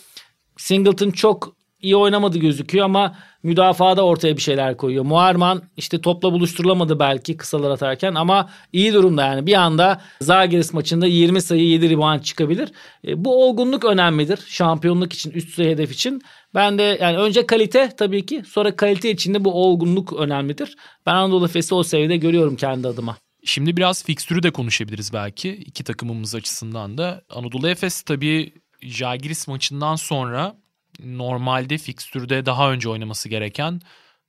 [0.56, 5.04] Singleton çok iyi oynamadı gözüküyor ama müdafada ortaya bir şeyler koyuyor.
[5.04, 9.46] Muharman işte topla buluşturulamadı belki kısalar atarken ama iyi durumda yani.
[9.46, 12.72] Bir anda Zagiris maçında 20 sayı 7 rebound çıkabilir.
[13.06, 14.40] E, bu olgunluk önemlidir.
[14.46, 16.22] Şampiyonluk için, üst düzey hedef için.
[16.54, 20.76] Ben de yani önce kalite tabii ki sonra kalite içinde bu olgunluk önemlidir.
[21.06, 23.16] Ben Anadolu Efes'i o seviyede görüyorum kendi adıma.
[23.44, 27.22] Şimdi biraz fikstürü de konuşabiliriz belki iki takımımız açısından da.
[27.30, 30.56] Anadolu Efes tabii Jagiris maçından sonra
[31.04, 33.80] normalde fikstürde daha önce oynaması gereken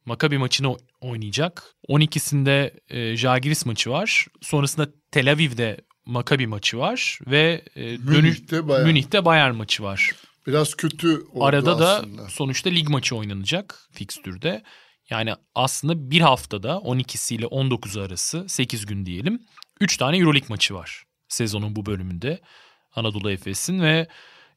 [0.05, 1.63] Maccabi maçını oynayacak.
[1.89, 4.25] 12'sinde e, Jagiris maçı var.
[4.41, 8.88] Sonrasında Tel Aviv'de Maccabi maçı var ve e, dönüş Münih'te Bayern.
[8.88, 10.12] Münih'te Bayern maçı var.
[10.47, 12.23] Biraz kötü oldu Arada aslında.
[12.23, 14.63] da sonuçta lig maçı oynanacak fikstürde.
[15.10, 19.41] Yani aslında bir haftada 12'si ile 19 arası 8 gün diyelim.
[19.79, 22.39] 3 tane Euroleague maçı var sezonun bu bölümünde
[22.95, 24.07] Anadolu Efes'in ve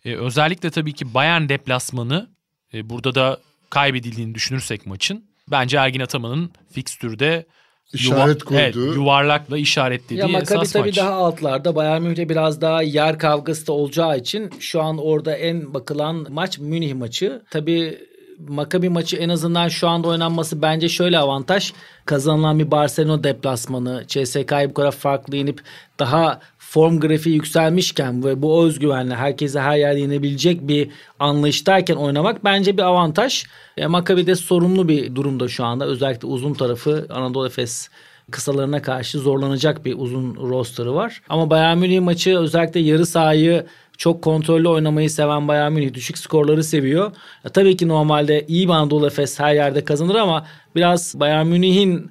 [0.04, 2.28] e, özellikle tabii ki Bayern deplasmanı
[2.74, 3.38] e, burada da
[3.70, 7.46] kaybedildiğini düşünürsek maçın bence Ergin Ataman'ın fikstürde
[7.92, 8.94] İşaret yuva- evet, koyduğu.
[8.94, 10.96] yuvarlakla işaretlediği Ya Maccabi esas tabii maç.
[10.96, 11.74] daha altlarda.
[11.76, 16.58] Bayern Münih'te biraz daha yer kavgası da olacağı için şu an orada en bakılan maç
[16.58, 17.42] Münih maçı.
[17.50, 17.98] Tabii
[18.38, 21.72] Maccabi maçı en azından şu anda oynanması bence şöyle avantaj.
[22.04, 25.60] Kazanılan bir Barcelona deplasmanı, CSK'yı bu kadar farklı inip
[25.98, 26.40] daha
[26.74, 32.82] form grafiği yükselmişken ve bu özgüvenle herkese her yerde yenebilecek bir anlayıştayken oynamak bence bir
[32.82, 33.44] avantaj.
[33.76, 35.84] E, Maccabi de sorumlu bir durumda şu anda.
[35.84, 37.88] Özellikle uzun tarafı Anadolu Efes
[38.30, 41.22] kısalarına karşı zorlanacak bir uzun roster'ı var.
[41.28, 43.66] Ama Bayern Münih maçı özellikle yarı sahayı
[43.98, 47.12] çok kontrollü oynamayı seven Bayern Münih düşük skorları seviyor.
[47.44, 52.10] Ya, tabii ki normalde iyi bir Anadolu Efes her yerde kazanır ama biraz Bayern Münih'in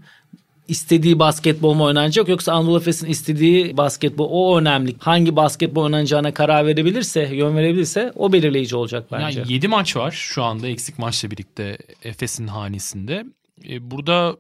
[0.68, 4.96] istediği basketbol mu oynanacak yoksa Anadolu Efes'in istediği basketbol o önemli.
[5.00, 9.40] Hangi basketbol oynanacağına karar verebilirse, yön verebilirse o belirleyici olacak bence.
[9.40, 13.26] Yani 7 maç var şu anda eksik maçla birlikte Efes'in hanesinde.
[13.70, 14.38] E, burada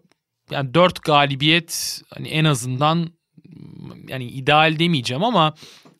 [0.52, 3.10] yani 4 galibiyet hani en azından
[4.08, 5.54] yani ideal demeyeceğim ama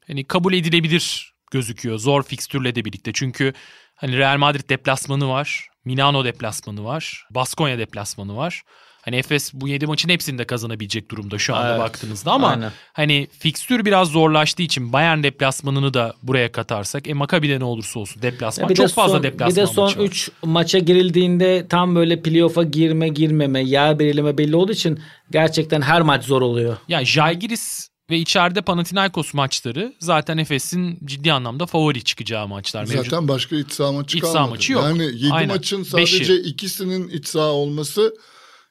[0.08, 3.12] hani kabul edilebilir gözüküyor zor fikstürle de birlikte.
[3.14, 3.54] Çünkü
[3.96, 8.64] hani Real Madrid deplasmanı var, Milano deplasmanı var, Baskonya deplasmanı var.
[9.06, 11.80] Hani Efes bu 7 maçın hepsini de kazanabilecek durumda şu anda Evet.
[11.80, 12.72] baktığınızda ama Aynen.
[12.94, 18.22] hani fikstür biraz zorlaştığı için Bayern deplasmanını da buraya katarsak e Maccabi'de ne olursa olsun
[18.22, 20.06] deplasman Bir çok de fazla son, deplasman Bir de son maçı var.
[20.06, 25.00] 3 maça girildiğinde tam böyle playoff'a girme girmeme yer belirleme belli olduğu için
[25.32, 26.78] gerçekten her maç zor oluyor.
[26.88, 32.82] Ya Žalgiris ve içeride Panathinaikos maçları zaten Efes'in ciddi anlamda favori çıkacağı maçlar.
[32.88, 33.04] Mevcut.
[33.06, 34.84] Zaten başka iç saha maçı İç saha maçı yok.
[34.84, 35.56] Yani 7 Aynen.
[35.56, 36.34] maçın sadece Beşi.
[36.36, 38.16] ikisinin iç saha olması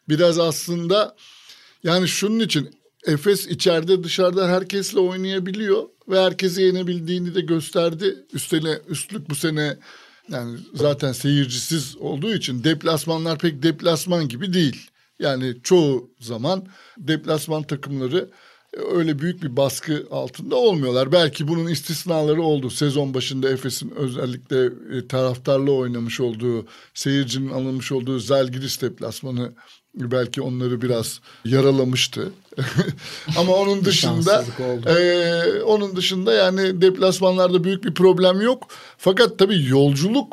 [0.08, 1.16] biraz aslında
[1.82, 2.70] yani şunun için
[3.06, 8.26] Efes içeride dışarıda herkesle oynayabiliyor ve herkesi yenebildiğini de gösterdi.
[8.32, 9.78] Üstüne üstlük bu sene
[10.28, 14.90] yani zaten seyircisiz olduğu için deplasmanlar pek deplasman gibi değil.
[15.18, 16.66] Yani çoğu zaman
[16.98, 18.30] deplasman takımları
[18.92, 21.12] öyle büyük bir baskı altında olmuyorlar.
[21.12, 22.70] Belki bunun istisnaları oldu.
[22.70, 24.64] Sezon başında Efes'in özellikle
[24.96, 29.52] e, taraftarla oynamış olduğu, seyircinin alınmış olduğu Zalgiris deplasmanı
[29.94, 32.32] belki onları biraz yaralamıştı.
[33.36, 34.44] Ama onun dışında
[34.86, 38.66] e, onun dışında yani deplasmanlarda büyük bir problem yok.
[38.98, 40.32] Fakat tabii yolculuk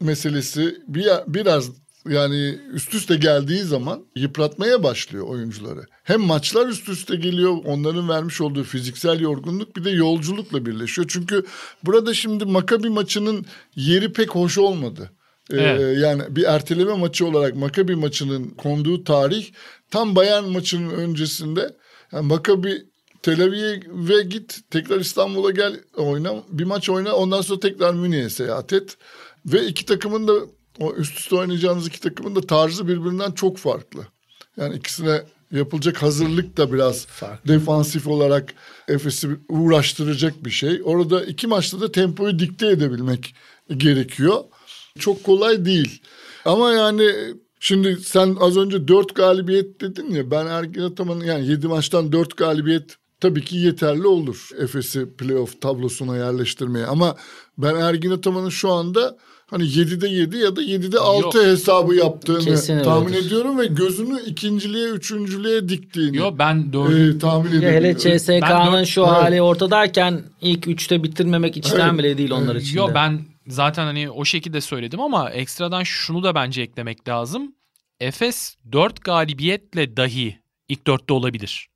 [0.00, 1.70] meselesi bir, biraz
[2.08, 5.86] yani üst üste geldiği zaman yıpratmaya başlıyor oyuncuları.
[6.02, 11.08] Hem maçlar üst üste geliyor onların vermiş olduğu fiziksel yorgunluk bir de yolculukla birleşiyor.
[11.10, 11.44] Çünkü
[11.82, 15.10] burada şimdi Makabi maçının yeri pek hoş olmadı.
[15.50, 15.98] Ee, Evet.
[15.98, 19.46] yani bir erteleme maçı olarak Makabi maçının konduğu tarih
[19.90, 21.76] tam Bayern maçının öncesinde
[22.12, 22.82] yani Makabi
[23.22, 28.72] Tel Aviv'e git tekrar İstanbul'a gel oyna bir maç oyna ondan sonra tekrar Münih'e seyahat
[28.72, 28.96] et
[29.46, 30.32] ve iki takımın da
[30.80, 34.06] o üst üste oynayacağınız iki takımın da tarzı birbirinden çok farklı.
[34.56, 37.06] Yani ikisine yapılacak hazırlık da biraz
[37.48, 38.54] defansif olarak
[38.88, 40.80] Efes'i uğraştıracak bir şey.
[40.84, 43.34] Orada iki maçta da tempoyu dikte edebilmek
[43.76, 44.44] gerekiyor.
[44.98, 46.00] Çok kolay değil.
[46.44, 47.10] Ama yani
[47.60, 52.36] şimdi sen az önce dört galibiyet dedin ya ben Ergin Ataman'ın yani yedi maçtan dört
[52.36, 56.86] galibiyet tabii ki yeterli olur Efes'i playoff tablosuna yerleştirmeye.
[56.86, 57.16] Ama
[57.58, 62.82] ben Ergin Ataman'ın şu anda hani 7'de 7 ya da 7'de 6 hesabı yaptığını Kesin
[62.82, 63.26] tahmin öyledir.
[63.26, 68.18] ediyorum ve gözünü ikinciliğe, üçüncülüğe diktiğini Yo ben dördü e, tahmin Ya hele ediyorum.
[68.18, 69.10] CSK'nın şu Evet.
[69.10, 71.98] hali ortadayken ilk 3'te bitirmemek içten Evet.
[71.98, 72.78] bile değil onlar için.
[72.78, 72.94] Yo de.
[72.94, 77.54] ben zaten hani o şekilde söyledim ama ekstradan şunu da bence eklemek lazım.
[78.00, 81.68] Efes 4 galibiyetle dahi ilk dörtte olabilir.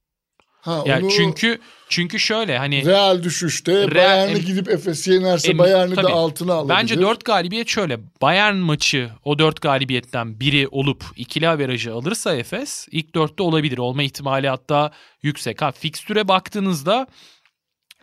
[0.61, 5.59] Ha, Ya onu çünkü çünkü şöyle hani Real düşüşte Real- Bayern'i gidip Efes'i yenerse em-
[5.59, 6.07] Bayern'i de tabii.
[6.13, 6.77] altına alabilir.
[6.77, 7.99] Bence 4 galibiyet şöyle.
[8.23, 13.79] Bayern maçı o 4 galibiyetten biri olup ikili averajı alırsa Efes ilk 4'te olabilir.
[13.79, 14.91] Olma ihtimali hatta
[15.23, 15.63] yüksek.
[15.63, 17.07] Ha fikstüre baktığınızda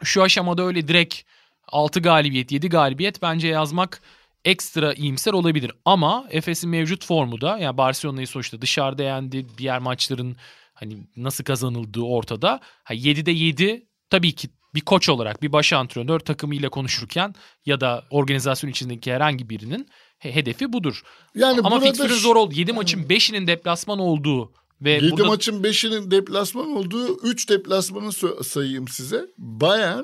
[0.03, 1.21] şu aşamada öyle direkt
[1.67, 4.01] 6 galibiyet 7 galibiyet bence yazmak
[4.45, 5.71] ekstra iyimser olabilir.
[5.85, 9.45] Ama Efes'in mevcut formu da yani Barcelona'yı sonuçta dışarıda yendi.
[9.57, 10.35] Diğer maçların
[10.73, 12.59] hani nasıl kazanıldığı ortada.
[12.83, 18.03] Ha 7'de 7 tabii ki bir koç olarak bir baş antrenör takımıyla konuşurken ya da
[18.09, 19.87] organizasyon içindeki herhangi birinin
[20.19, 21.03] he- hedefi budur.
[21.35, 22.53] Yani Ama fikstürün zor oldu.
[22.55, 28.11] 7 maçın 5'inin deplasman olduğu ve 7 burada maçın 5'inin deplasman olduğu 3 deplasmanı
[28.43, 29.25] sayayım size.
[29.37, 30.03] Bayern,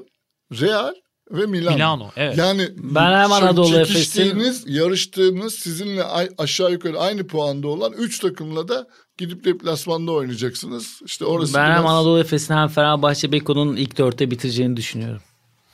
[0.52, 0.94] Real
[1.32, 1.76] ve Milano.
[1.76, 2.38] Milano, evet.
[2.38, 6.04] Yani Ben hem şu Anadolu çekiştiğiniz, yarıştığınız sizinle
[6.38, 11.02] aşağı yukarı aynı puanda olan 3 takımla da gidip deplasmanda oynayacaksınız.
[11.06, 11.86] İşte orası Ben hem biraz...
[11.86, 15.22] Anadolu Efes'in hem Fenerbahçe Beko'nun ilk dörtte bitireceğini düşünüyorum.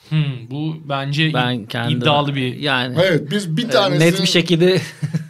[0.08, 4.06] Hmm, bu bence Ben id- kendi iddialı bir yani Evet biz bir tanesini...
[4.06, 4.80] net bir şekilde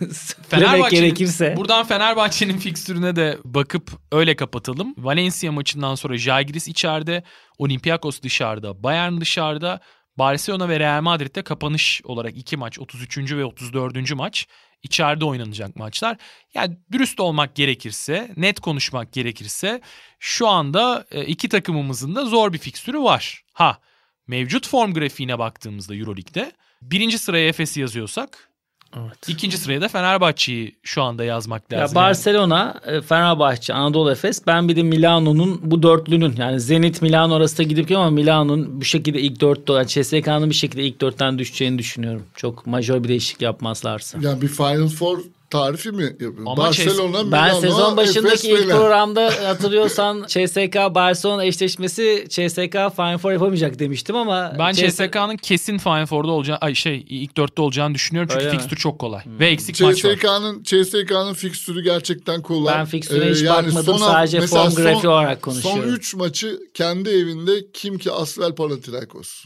[0.51, 1.55] söylemek gerekirse.
[1.57, 4.95] Buradan Fenerbahçe'nin fikstürüne de bakıp öyle kapatalım.
[4.99, 7.23] Valencia maçından sonra Žalgiris içeride,
[7.59, 9.81] Olympiakos dışarıda, Bayern dışarıda,
[10.19, 13.33] Barcelona ve Real Madrid'de kapanış olarak iki maç 33.
[13.33, 14.15] ve 34.
[14.15, 14.47] maç.
[14.83, 16.17] içeride oynanacak maçlar.
[16.55, 19.81] Yani dürüst olmak gerekirse, net konuşmak gerekirse
[20.19, 23.43] şu anda e, iki takımımızın da zor bir fikstürü var.
[23.53, 23.79] Ha
[24.27, 26.53] mevcut form grafiğine baktığımızda Euroleague'de
[26.83, 28.48] birinci sıraya Efes'i yazıyorsak
[28.97, 29.29] Evet.
[29.29, 31.97] ikinci sıraya da Fenerbahçe'yi şu anda yazmak Ya lazım.
[31.97, 34.47] Yani Barcelona, e, Fenerbahçe, Anadolu Efes.
[34.47, 39.21] Ben bir de Milano'nun bu dörtlünün yani Zenit Milano arasında gidip ama Milano'nun bu şekilde
[39.21, 42.23] ilk dörtte yani CSK'nın bir şekilde ilk dörtten düşeceğini düşünüyorum.
[42.35, 44.19] Çok majör bir değişiklik yapmazlarsa.
[44.23, 45.19] Yani bir Final Four
[45.51, 46.33] tarifi mi yapıyor?
[46.39, 53.19] Ama Barcelona, Ben Milano, sezon başındaki Efes, ilk programda hatırlıyorsan CSK Barcelona eşleşmesi CSK Final
[53.19, 57.63] Four yapamayacak demiştim ama Ben CS CSK'nın kesin Final Four'da olacağı, ay şey ilk dörtte
[57.63, 58.59] olacağını düşünüyorum çünkü Öyle mi?
[58.61, 60.15] fikstür çok kolay ve eksik maç var.
[60.15, 62.75] CSK'nın CSK'nın fikstürü gerçekten kolay.
[62.79, 65.83] Ben fikstüre hiç Ee, yani bakmadım, son sadece form son- grafiği olarak konuşuyorum.
[65.83, 69.45] Son 3 maçı kendi evinde kim ki Asvel Panathinaikos.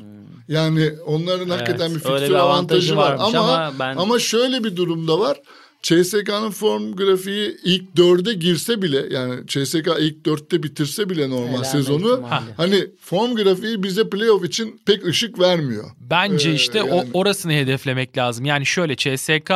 [0.48, 2.11] Yani onların hakikaten bir Hmm.
[2.11, 5.40] fikstür bir avantajı, avantajı var ama ama ben- ama şöyle bir durumda var.
[5.83, 11.64] CSK'nın form grafiği ilk dörde girse bile yani CSK ilk dörtte bitirse bile normal Elenme
[11.64, 12.45] sezonu ihtimali.
[12.57, 15.85] hani form grafiği bize playoff için pek ışık vermiyor.
[16.01, 18.45] Bence Ee, işte o yani- orasını hedeflemek lazım.
[18.45, 19.51] Yani şöyle CSK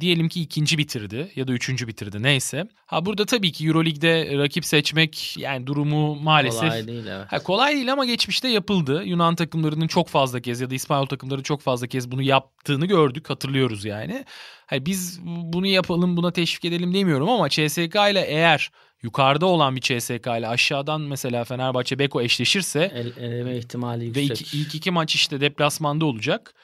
[0.00, 2.68] diyelim ki ikinci bitirdi ya da üçüncü bitirdi neyse.
[2.86, 7.26] Ha burada tabii ki Euroleague'de rakip seçmek yani durumu maalesef kolay değil evet.
[7.32, 9.02] Ha, kolay değil ama geçmişte yapıldı.
[9.04, 13.30] Yunan takımlarının çok fazla kez ya da İspanyol takımları çok fazla kez bunu yaptığını gördük.
[13.30, 14.24] Hatırlıyoruz yani.
[14.66, 18.70] Ha, biz bunu yapalım buna teşvik edelim demiyorum ama CSK ile eğer
[19.02, 24.40] yukarıda olan bir CSK ile aşağıdan mesela Fenerbahçe Beko eşleşirse El, eleme ihtimali ve yüksek.
[24.40, 26.54] iki, ilk iki maç işte deplasmanda olacak.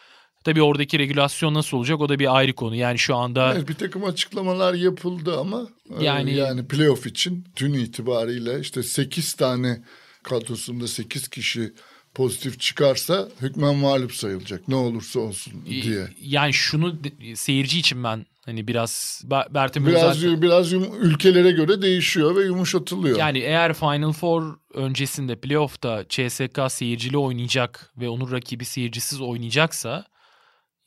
[0.45, 2.75] Tabii oradaki regülasyon nasıl olacak o da bir ayrı konu.
[2.75, 7.73] Yani şu anda Evet, bir takım açıklamalar yapıldı ama Yani- yani yani playoff için dün
[7.73, 9.83] itibariyle işte 8 tane
[10.23, 11.73] kadrosunda 8 kişi
[12.15, 16.09] pozitif çıkarsa hükmen mağlup sayılacak ne olursa olsun diye.
[16.23, 16.95] yani şunu
[17.35, 23.19] seyirci için ben hani biraz Ber- Bertem Biraz Özer'le- biraz ülkelere göre değişiyor ve yumuşatılıyor.
[23.19, 30.05] Yani eğer Final Four öncesinde playoff'ta CSK seyircili oynayacak ve onun rakibi seyircisiz oynayacaksa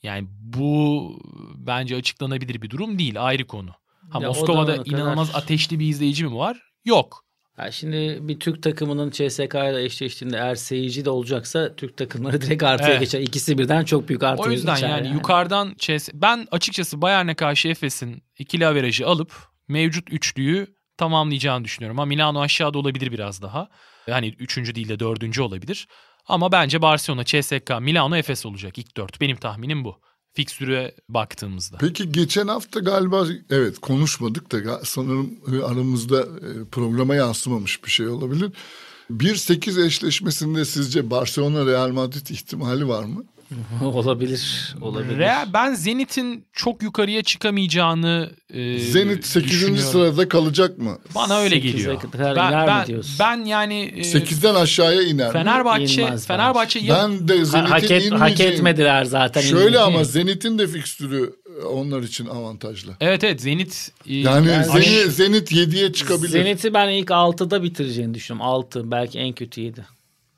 [0.03, 1.11] yani bu
[1.57, 3.69] bence açıklanabilir bir durum değil ayrı konu.
[4.09, 6.61] Ha Ya Moskova'da zamana kadar- inanılmaz ateşli bir izleyici mi var?
[6.85, 7.23] Yok.
[7.57, 12.63] Ya şimdi bir Türk takımının CSK ile eşleştiğinde eğer seyirci de olacaksa Türk takımları direkt
[12.63, 12.99] artıya Evet.
[12.99, 13.19] geçer.
[13.19, 17.67] İkisi birden çok büyük artıya O yüzden geçer yani, yukarıdan CS ben açıkçası Bayern'e karşı
[17.67, 19.33] Efes'in ikili averajı alıp
[19.67, 20.67] mevcut üçlüyü
[20.97, 21.99] tamamlayacağını düşünüyorum.
[21.99, 23.69] Ama Milano aşağıda olabilir biraz daha.
[24.07, 25.87] Yani üçüncü değil de dördüncü olabilir.
[26.27, 29.21] Ama bence Barcelona, CSK, Milano, Efes olacak ilk dört.
[29.21, 29.95] Benim tahminim bu.
[30.33, 31.77] Fikstüre baktığımızda.
[31.77, 38.07] Peki geçen hafta galiba evet konuşmadık da sanırım e, aramızda e, programa yansımamış bir şey
[38.07, 38.51] olabilir.
[39.11, 43.23] 1-8 eşleşmesinde sizce Barcelona Real Madrid ihtimali var mı?
[43.83, 44.75] olabilir.
[44.81, 45.17] Olabilir.
[45.17, 49.49] Real, ben Zenit'in çok yukarıya çıkamayacağını e, Zenit 8.
[49.51, 49.77] düşünüyorum.
[49.91, 50.97] sırada kalacak mı?
[51.15, 51.99] Bana öyle geliyor.
[52.01, 53.15] kadar Ben, iner mi ben, diyorsun?
[53.19, 55.31] ben yani e, 8'den aşağıya iner?
[55.33, 59.41] Fenerbahçe İnmez Fenerbahçe ya- Ben de Zenit'in hak, et, hak etmediler zaten.
[59.41, 62.91] Şöyle ama Zenit'in de fikstürü e, onlar için avantajlı.
[63.01, 66.29] Evet evet Zenit e, Yani Yani Zenit, Zenit 7'ye çıkabilir.
[66.29, 68.47] Zenit'i ben ilk 6'da bitireceğini düşünüyorum.
[68.51, 69.85] 6 belki en kötü 7.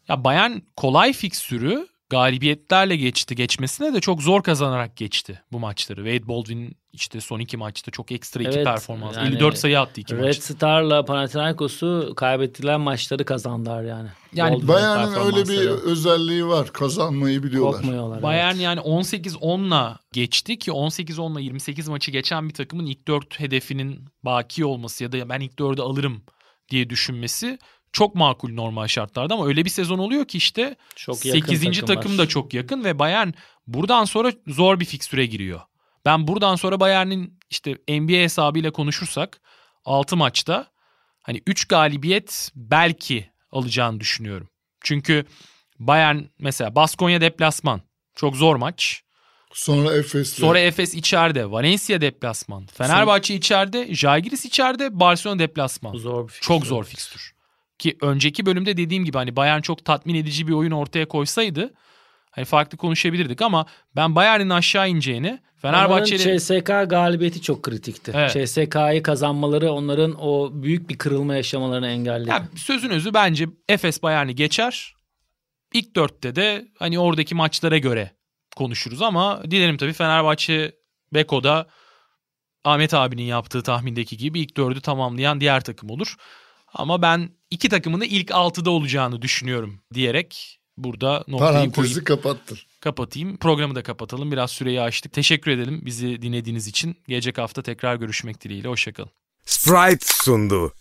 [0.10, 3.36] ya Bayern kolay fiksürü galibiyetlerle geçti.
[3.36, 6.04] Geçmesine de çok zor kazanarak geçti bu maçları.
[6.04, 9.18] Wade Baldwin işte son iki maçta çok ekstra iki Evet, performans.
[9.18, 10.38] yani 54 sayı attı iki Red maç.
[10.38, 14.10] Star'la Panathinaikos'u kaybettiler maçları kazandılar yani.
[14.34, 16.74] Yani Bayern'in öyle bir özelliği var.
[16.74, 17.72] Kazanmayı biliyorlar.
[17.74, 18.24] korkmuyorlar.
[18.24, 18.64] Bayern evet.
[18.64, 25.04] yani 18-10'la geçti ki 18-10'la 28 maçı geçen bir takımın ilk 4 hedefinin baki olması
[25.04, 26.22] ya da ben ilk 4'ü alırım
[26.70, 27.60] diye düşünmesi
[27.94, 31.62] çok makul normal şartlarda ama öyle bir sezon oluyor ki işte Çok yakın 8.
[31.80, 31.96] takımlar.
[31.96, 33.30] takım da çok yakın ve Bayern
[33.68, 35.62] buradan sonra zor bir fikstüre giriyor.
[36.06, 39.42] Ben buradan sonra Bayern'in işte NBA hesabıyla konuşursak
[39.86, 40.68] 6 maçta
[41.24, 44.50] hani 3 galibiyet belki alacağını düşünüyorum.
[44.82, 45.26] Çünkü
[45.80, 47.82] Bayern mesela Baskonya deplasman
[48.16, 49.04] çok zor maç.
[49.54, 50.40] Sonra Efes'le.
[50.40, 55.96] Sonra Efes içeride, Valencia deplasman, Fenerbahçe içeride, Žalgiris içeride, Barcelona deplasman.
[55.96, 56.48] zor bir fikstür.
[56.48, 57.34] Çok zor fikstür.
[57.80, 61.74] Ki önceki bölümde dediğim gibi hani Bayern çok tatmin edici bir oyun ortaya koysaydı
[62.32, 63.66] hani farklı konuşabilirdik ama
[63.96, 68.12] ben Bayern'in aşağı ineceğini Fenerbahçe'nin CSK galibiyeti çok kritikti.
[68.16, 68.32] Evet.
[68.32, 72.30] CSK'yı kazanmaları onların o büyük bir kırılma yaşamalarını engelledi.
[72.30, 74.94] ya sözün özü bence Efes Bayern'i geçer.
[75.74, 78.12] İlk dörtte de hani oradaki maçlara göre
[78.56, 80.76] konuşuruz ama dilerim tabii Fenerbahçe
[81.14, 81.68] Beko'da
[82.64, 86.16] Ahmet abinin yaptığı tahmindeki gibi ilk dördü tamamlayan diğer takım olur.
[86.74, 91.72] Ama ben iki takımın da ilk altıda olacağını düşünüyorum diyerek burada noktayı koyayım.
[91.72, 92.68] Parantezi kapattır.
[92.82, 93.38] Kapatayım.
[93.38, 94.32] Programı da kapatalım.
[94.32, 95.14] Biraz süreyi açtık.
[95.14, 96.98] Teşekkür edelim bizi dinlediğiniz için.
[97.08, 98.68] Gelecek hafta tekrar görüşmek dileğiyle.
[98.68, 99.12] Hoşçakalın.
[99.46, 100.74] Sprite sundu.